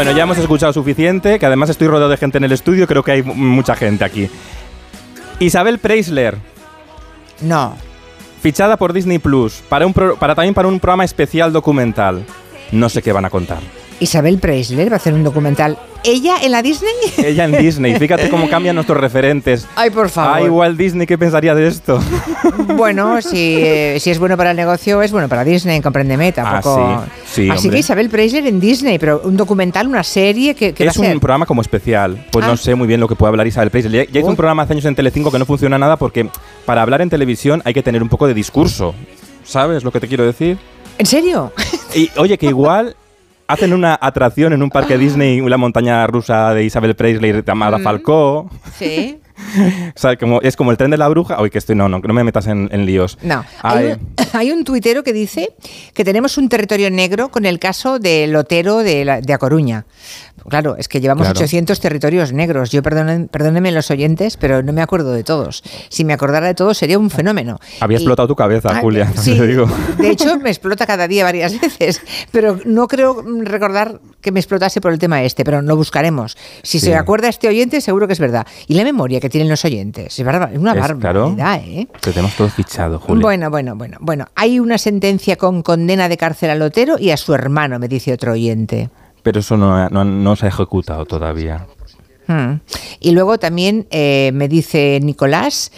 Bueno, 0.00 0.12
ya 0.16 0.22
hemos 0.22 0.38
escuchado 0.38 0.72
suficiente, 0.72 1.38
que 1.38 1.44
además 1.44 1.68
estoy 1.68 1.86
rodeado 1.86 2.08
de 2.08 2.16
gente 2.16 2.38
en 2.38 2.44
el 2.44 2.52
estudio, 2.52 2.86
creo 2.86 3.02
que 3.02 3.12
hay 3.12 3.22
mucha 3.22 3.76
gente 3.76 4.02
aquí. 4.02 4.30
Isabel 5.40 5.78
Preisler, 5.78 6.38
No. 7.42 7.76
fichada 8.42 8.78
por 8.78 8.94
Disney 8.94 9.18
Plus, 9.18 9.62
para, 9.68 9.84
un 9.86 9.92
pro- 9.92 10.16
para 10.16 10.34
también 10.34 10.54
para 10.54 10.68
un 10.68 10.80
programa 10.80 11.04
especial 11.04 11.52
documental. 11.52 12.24
No 12.72 12.88
sé 12.88 13.02
qué 13.02 13.12
van 13.12 13.26
a 13.26 13.30
contar. 13.30 13.58
Isabel 14.00 14.38
Preisler 14.38 14.90
va 14.90 14.94
a 14.94 14.96
hacer 14.96 15.12
un 15.14 15.22
documental. 15.22 15.78
¿Ella 16.02 16.36
en 16.42 16.52
la 16.52 16.62
Disney? 16.62 16.92
Ella 17.18 17.44
en 17.44 17.52
Disney, 17.58 17.94
fíjate 17.96 18.30
cómo 18.30 18.48
cambian 18.48 18.74
nuestros 18.74 18.98
referentes. 18.98 19.66
Ay, 19.76 19.90
por 19.90 20.08
favor. 20.08 20.36
Ay, 20.38 20.48
Walt 20.48 20.78
Disney, 20.78 21.06
¿qué 21.06 21.18
pensaría 21.18 21.54
de 21.54 21.66
esto? 21.68 22.00
Bueno, 22.76 23.20
si, 23.20 23.56
eh, 23.58 23.98
si 24.00 24.10
es 24.10 24.18
bueno 24.18 24.36
para 24.36 24.52
el 24.52 24.56
negocio, 24.56 25.02
es 25.02 25.10
bueno 25.12 25.28
para 25.28 25.44
Disney, 25.44 25.80
compréndeme, 25.80 26.32
tampoco. 26.32 26.78
Ah, 26.78 27.04
sí, 27.26 27.42
sí, 27.44 27.50
Así 27.50 27.58
hombre. 27.66 27.70
que 27.72 27.78
Isabel 27.80 28.08
Preisler 28.08 28.46
en 28.46 28.60
Disney, 28.60 28.98
pero 28.98 29.20
un 29.24 29.36
documental, 29.36 29.86
una 29.88 30.02
serie 30.02 30.54
que, 30.54 30.72
que 30.72 30.84
va 30.84 30.90
a 30.90 30.92
es 30.92 30.96
un 30.98 31.20
programa 31.20 31.44
como 31.46 31.60
especial. 31.60 32.24
Pues 32.30 32.44
Ah. 32.44 32.48
no 32.48 32.56
sé 32.56 32.74
muy 32.74 32.86
bien 32.86 33.00
lo 33.00 33.08
que 33.08 33.16
puede 33.16 33.30
hablar 33.30 33.46
Isabel 33.46 33.70
Preisler. 33.70 34.06
Ya, 34.06 34.12
ya 34.12 34.20
hizo 34.20 34.28
un 34.30 34.36
programa 34.36 34.62
hace 34.62 34.72
años 34.74 34.84
en 34.86 34.94
Telecinco 34.94 35.30
que 35.30 35.38
no 35.38 35.44
funciona 35.46 35.78
nada 35.78 35.96
porque 35.96 36.28
para 36.64 36.80
hablar 36.82 37.02
en 37.02 37.10
televisión 37.10 37.60
hay 37.64 37.74
que 37.74 37.82
tener 37.82 38.02
un 38.02 38.08
poco 38.08 38.26
de 38.26 38.34
discurso. 38.34 38.94
¿Sabes 39.44 39.84
lo 39.84 39.90
que 39.90 40.00
te 40.00 40.08
quiero 40.08 40.24
decir? 40.24 40.56
¿En 40.96 41.06
serio? 41.06 41.52
Y 41.94 42.08
oye, 42.16 42.38
que 42.38 42.46
igual 42.46 42.96
hacen 43.52 43.72
una 43.72 43.98
atracción 44.00 44.52
en 44.52 44.62
un 44.62 44.70
parque 44.70 44.96
Disney, 44.96 45.40
la 45.40 45.56
montaña 45.56 46.06
rusa 46.06 46.54
de 46.54 46.64
Isabel 46.64 46.94
Preisler 46.94 47.44
llamada 47.44 47.78
Mm. 47.78 47.82
Falcó. 47.82 48.50
Sí. 48.78 49.19
O 49.96 49.98
sea, 50.00 50.16
como, 50.16 50.40
es 50.40 50.56
como 50.56 50.70
el 50.70 50.76
tren 50.76 50.90
de 50.90 50.96
la 50.96 51.08
bruja. 51.08 51.38
Oye, 51.40 51.50
que 51.50 51.58
estoy, 51.58 51.74
no, 51.76 51.88
no, 51.88 51.98
no 51.98 52.14
me 52.14 52.24
metas 52.24 52.46
en, 52.46 52.68
en 52.72 52.86
líos. 52.86 53.18
No. 53.22 53.44
Hay 53.62 53.86
Ay, 53.86 53.92
un, 53.92 54.08
hay 54.32 54.50
un 54.52 54.64
tuitero 54.64 55.02
que 55.02 55.12
dice 55.12 55.50
que 55.94 56.04
tenemos 56.04 56.38
un 56.38 56.48
territorio 56.48 56.90
negro 56.90 57.30
con 57.30 57.44
el 57.46 57.58
caso 57.58 57.98
del 57.98 58.32
Lotero 58.32 58.78
de, 58.78 59.04
la- 59.04 59.20
de 59.20 59.32
A 59.32 59.38
Coruña. 59.38 59.84
Claro, 60.48 60.76
es 60.78 60.88
que 60.88 61.00
llevamos 61.02 61.26
Claro. 61.26 61.38
800 61.38 61.78
territorios 61.80 62.32
negros. 62.32 62.70
Yo, 62.70 62.82
perdonen, 62.82 63.28
perdónenme 63.28 63.72
los 63.72 63.90
oyentes, 63.90 64.38
pero 64.38 64.62
no 64.62 64.72
me 64.72 64.80
acuerdo 64.80 65.12
de 65.12 65.22
todos. 65.22 65.62
Si 65.90 66.02
me 66.04 66.14
acordara 66.14 66.46
de 66.46 66.54
todos 66.54 66.78
sería 66.78 66.98
un 66.98 67.10
fenómeno. 67.10 67.58
había 67.80 67.98
Y- 67.98 68.00
explotado 68.00 68.26
tu 68.28 68.36
cabeza, 68.36 68.70
Ah, 68.72 68.80
Julia, 68.80 69.12
sí, 69.16 69.36
te 69.36 69.46
digo. 69.46 69.66
de 69.98 70.10
hecho 70.10 70.38
me 70.38 70.48
explota 70.48 70.86
cada 70.86 71.06
día 71.08 71.24
varias 71.24 71.60
veces, 71.60 72.00
pero 72.32 72.58
no 72.64 72.88
creo 72.88 73.22
recordar 73.42 74.00
que 74.22 74.32
me 74.32 74.40
explotase 74.40 74.80
por 74.80 74.92
el 74.92 74.98
tema 74.98 75.22
este, 75.22 75.44
pero 75.44 75.60
lo 75.60 75.76
buscaremos. 75.76 76.36
Si 76.62 76.80
Sí. 76.80 76.86
se 76.86 76.94
acuerda 76.94 77.28
este 77.28 77.46
oyente, 77.48 77.80
seguro 77.82 78.06
que 78.06 78.14
es 78.14 78.18
verdad. 78.20 78.46
Y 78.66 78.74
la 78.74 78.84
memoria 78.84 79.20
que 79.20 79.28
tienen 79.30 79.48
los 79.48 79.64
oyentes, 79.64 80.18
es, 80.18 80.26
barba- 80.26 80.50
es 80.52 80.58
una 80.58 80.72
Es, 80.72 80.78
claro. 80.78 80.98
barbaridad, 80.98 81.62
¿eh? 81.64 81.88
Te 82.00 82.10
tenemos 82.12 82.34
todo 82.36 82.48
fichado, 82.50 82.98
Julia. 82.98 83.22
Bueno, 83.22 83.48
bueno, 83.50 83.74
bueno, 83.76 83.96
bueno. 84.00 84.26
Hay 84.34 84.60
una 84.60 84.76
sentencia 84.76 85.36
con 85.36 85.62
condena 85.62 86.08
de 86.08 86.16
cárcel 86.18 86.50
al 86.50 86.58
Lotero 86.58 86.98
y 86.98 87.10
a 87.10 87.16
su 87.16 87.32
hermano, 87.32 87.78
me 87.78 87.88
dice 87.88 88.12
otro 88.12 88.32
oyente. 88.32 88.90
Pero 89.22 89.40
eso 89.40 89.56
no, 89.56 89.88
no, 89.88 90.04
no 90.04 90.36
se 90.36 90.46
ha 90.46 90.48
ejecutado 90.50 91.06
todavía. 91.06 91.66
Hmm. 92.26 92.60
Y 93.00 93.12
luego 93.12 93.38
también 93.38 93.86
eh, 93.90 94.30
me 94.34 94.46
dice 94.48 95.00
Nicolás 95.02 95.72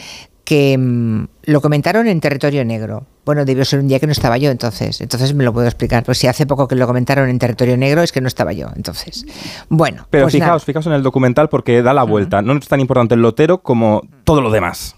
que 0.52 0.76
mm, 0.76 1.28
lo 1.44 1.62
comentaron 1.62 2.06
en 2.08 2.20
territorio 2.20 2.62
negro. 2.62 3.06
Bueno, 3.24 3.46
debió 3.46 3.64
ser 3.64 3.80
un 3.80 3.88
día 3.88 3.98
que 3.98 4.04
no 4.04 4.12
estaba 4.12 4.36
yo 4.36 4.50
entonces. 4.50 5.00
Entonces 5.00 5.32
me 5.32 5.44
lo 5.44 5.52
puedo 5.54 5.66
explicar. 5.66 6.04
Pues 6.04 6.18
si 6.18 6.26
hace 6.26 6.44
poco 6.44 6.68
que 6.68 6.74
lo 6.74 6.86
comentaron 6.86 7.30
en 7.30 7.38
territorio 7.38 7.78
negro 7.78 8.02
es 8.02 8.12
que 8.12 8.20
no 8.20 8.28
estaba 8.28 8.52
yo. 8.52 8.68
Entonces, 8.76 9.24
bueno. 9.70 10.06
Pero 10.10 10.24
pues 10.24 10.34
fijaos, 10.34 10.48
nada. 10.48 10.58
fijaos 10.60 10.86
en 10.88 10.92
el 10.92 11.02
documental 11.02 11.48
porque 11.48 11.80
da 11.80 11.94
la 11.94 12.02
vuelta. 12.02 12.42
No 12.42 12.52
es 12.52 12.68
tan 12.68 12.80
importante 12.80 13.14
el 13.14 13.22
lotero 13.22 13.62
como 13.62 14.02
todo 14.24 14.42
lo 14.42 14.50
demás. 14.50 14.94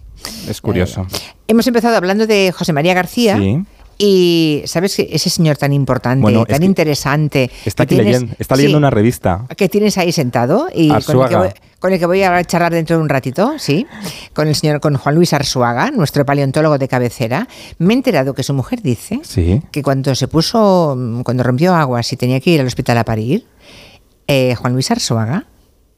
Es 0.48 0.60
curioso. 0.60 1.06
Hemos 1.46 1.68
empezado 1.68 1.96
hablando 1.96 2.26
de 2.26 2.50
José 2.50 2.72
María 2.72 2.94
García. 2.94 3.36
Sí. 3.36 3.62
Y 3.98 4.62
sabes 4.66 4.96
que 4.96 5.08
ese 5.12 5.30
señor 5.30 5.56
tan 5.56 5.72
importante, 5.72 6.20
Bueno, 6.22 6.42
es 6.42 6.48
tan 6.48 6.58
que 6.60 6.66
interesante. 6.66 7.50
Está 7.64 7.86
tienes- 7.86 8.06
leyendo, 8.06 8.34
está 8.38 8.56
leyendo 8.56 8.76
sí, 8.76 8.78
una 8.78 8.90
revista. 8.90 9.46
que 9.56 9.68
tienes 9.68 9.96
ahí 9.98 10.10
sentado 10.12 10.68
y 10.74 10.88
con 10.88 11.22
el, 11.22 11.28
que 11.28 11.36
voy, 11.36 11.48
con 11.78 11.92
el 11.92 11.98
que 11.98 12.06
voy 12.06 12.22
a 12.22 12.42
charlar 12.44 12.72
dentro 12.72 12.96
de 12.96 13.02
un 13.02 13.08
ratito, 13.08 13.54
sí, 13.58 13.86
con 14.32 14.48
el 14.48 14.54
señor, 14.56 14.80
con 14.80 14.96
Juan 14.96 15.14
Luis 15.14 15.32
Arzuaga, 15.32 15.90
nuestro 15.92 16.24
paleontólogo 16.26 16.76
de 16.78 16.88
cabecera, 16.88 17.46
me 17.78 17.94
he 17.94 17.96
enterado 17.96 18.34
que 18.34 18.42
su 18.42 18.52
mujer 18.54 18.82
dice 18.82 19.20
Sí. 19.22 19.62
que 19.70 19.82
cuando 19.82 20.14
se 20.14 20.26
puso, 20.28 20.96
cuando 21.24 21.42
rompió 21.44 21.74
aguas 21.74 22.12
y 22.12 22.16
tenía 22.16 22.40
que 22.40 22.50
ir 22.50 22.60
al 22.60 22.66
hospital 22.66 22.98
a 22.98 23.04
parir, 23.04 23.46
eh, 24.26 24.54
Juan 24.56 24.72
Luis 24.72 24.90
Arzuaga 24.90 25.46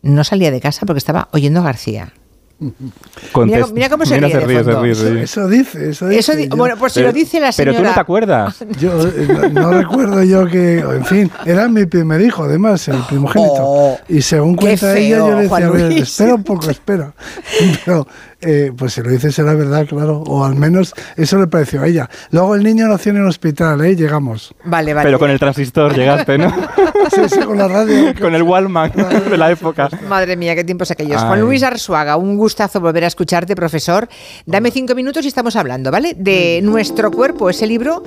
no 0.02 0.22
salía 0.24 0.50
de 0.50 0.60
casa 0.60 0.84
porque 0.86 0.98
estaba 0.98 1.28
oyendo 1.32 1.60
a 1.60 1.64
García. 1.64 2.12
Mira, 2.58 3.60
cómo- 3.60 3.72
mira 3.74 3.88
cómo 3.90 4.06
se 4.06 4.18
ríe 4.18 4.34
de 4.34 4.62
fondo. 4.64 4.84
Eso, 4.84 5.08
eso 5.08 5.48
dice, 5.48 5.90
eso 5.90 6.08
dice. 6.08 6.18
Eso 6.18 6.34
di- 6.34 6.48
Yo- 6.48 6.56
bueno, 6.56 6.76
pues 6.78 6.92
si 6.94 7.02
lo 7.02 7.12
dice 7.12 7.38
la 7.38 7.50
Pero 7.56 7.72
señora... 7.72 7.78
tú 7.78 7.84
no 7.90 7.94
te 7.94 8.00
acuerdas. 8.00 8.64
Yo 8.80 9.06
eh, 9.06 9.28
no, 9.52 9.60
no 9.62 9.70
recuerdo 9.72 10.22
yo 10.22 10.46
que, 10.46 10.78
en 10.78 11.04
fin, 11.04 11.30
era 11.44 11.68
mi 11.68 11.84
primer 11.86 12.20
hijo, 12.22 12.44
además, 12.44 12.88
el 12.88 12.98
primogénito. 13.08 13.52
Oh, 13.58 13.98
y 14.08 14.22
según 14.22 14.56
cuenta 14.56 14.96
ella, 14.96 15.16
feo, 15.16 15.28
yo 15.28 15.34
le 15.36 15.42
decía, 15.48 15.66
a 15.66 15.70
ver, 15.70 15.92
espera 15.92 16.34
un 16.34 16.44
poco, 16.44 16.70
espera. 16.70 17.12
Pero, 17.84 18.06
eh, 18.40 18.70
pues 18.76 18.92
si 18.92 19.02
lo 19.02 19.10
dice 19.10 19.32
será 19.32 19.54
verdad, 19.54 19.86
claro, 19.86 20.18
o 20.26 20.44
al 20.44 20.54
menos 20.54 20.94
eso 21.16 21.38
le 21.38 21.46
pareció 21.46 21.82
a 21.82 21.86
ella. 21.88 22.08
Luego 22.30 22.54
el 22.54 22.62
niño 22.62 22.86
nació 22.88 23.10
en 23.12 23.18
el 23.18 23.26
hospital, 23.26 23.84
¿eh? 23.84 23.96
Llegamos. 23.96 24.54
Vale, 24.64 24.94
vale. 24.94 25.06
Pero 25.06 25.18
con 25.18 25.30
el 25.30 25.38
transistor 25.38 25.94
llegaste, 25.94 26.38
¿no? 26.38 26.54
Sí, 27.14 27.20
sí, 27.28 27.38
con 27.40 27.56
la 27.56 27.68
radio. 27.68 28.12
con 28.20 28.34
el 28.34 28.42
Wallman 28.42 28.90
de 29.30 29.36
la 29.38 29.52
época. 29.52 29.88
Madre 30.08 30.36
mía, 30.36 30.56
qué 30.56 30.64
tiempos 30.64 30.90
aquellos. 30.90 31.22
Ay. 31.22 31.28
Juan 31.28 31.40
Luis 31.40 31.62
Arzuaga, 31.62 32.16
un 32.16 32.36
gustazo 32.46 32.80
volver 32.80 33.02
a 33.02 33.08
escucharte, 33.08 33.56
profesor. 33.56 34.08
Dame 34.46 34.70
cinco 34.70 34.94
minutos 34.94 35.24
y 35.24 35.28
estamos 35.28 35.56
hablando, 35.56 35.90
¿vale? 35.90 36.14
De 36.16 36.60
nuestro 36.62 37.10
cuerpo, 37.10 37.50
ese 37.50 37.66
libro. 37.66 38.04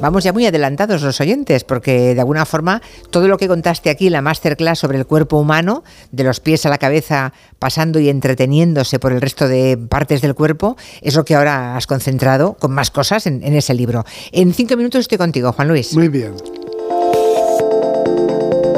Vamos 0.00 0.24
ya 0.24 0.32
muy 0.32 0.46
adelantados 0.46 1.02
los 1.02 1.20
oyentes, 1.20 1.62
porque 1.62 2.14
de 2.14 2.20
alguna 2.20 2.46
forma 2.46 2.80
todo 3.10 3.28
lo 3.28 3.36
que 3.36 3.48
contaste 3.48 3.90
aquí, 3.90 4.08
la 4.08 4.22
masterclass 4.22 4.78
sobre 4.78 4.96
el 4.96 5.04
cuerpo 5.04 5.36
humano, 5.36 5.84
de 6.10 6.24
los 6.24 6.40
pies 6.40 6.64
a 6.64 6.70
la 6.70 6.78
cabeza, 6.78 7.34
pasando 7.58 8.00
y 8.00 8.08
entreteniéndose 8.08 8.98
por 8.98 9.12
el 9.12 9.20
resto 9.20 9.46
de 9.46 9.76
partes 9.76 10.22
del 10.22 10.34
cuerpo, 10.34 10.78
es 11.02 11.14
lo 11.14 11.26
que 11.26 11.34
ahora 11.34 11.76
has 11.76 11.86
concentrado 11.86 12.54
con 12.54 12.72
más 12.72 12.90
cosas 12.90 13.26
en, 13.26 13.44
en 13.44 13.54
ese 13.54 13.74
libro. 13.74 14.06
En 14.32 14.54
cinco 14.54 14.74
minutos 14.78 15.00
estoy 15.00 15.18
contigo, 15.18 15.52
Juan 15.52 15.68
Luis. 15.68 15.94
Muy 15.94 16.08
bien. 16.08 16.61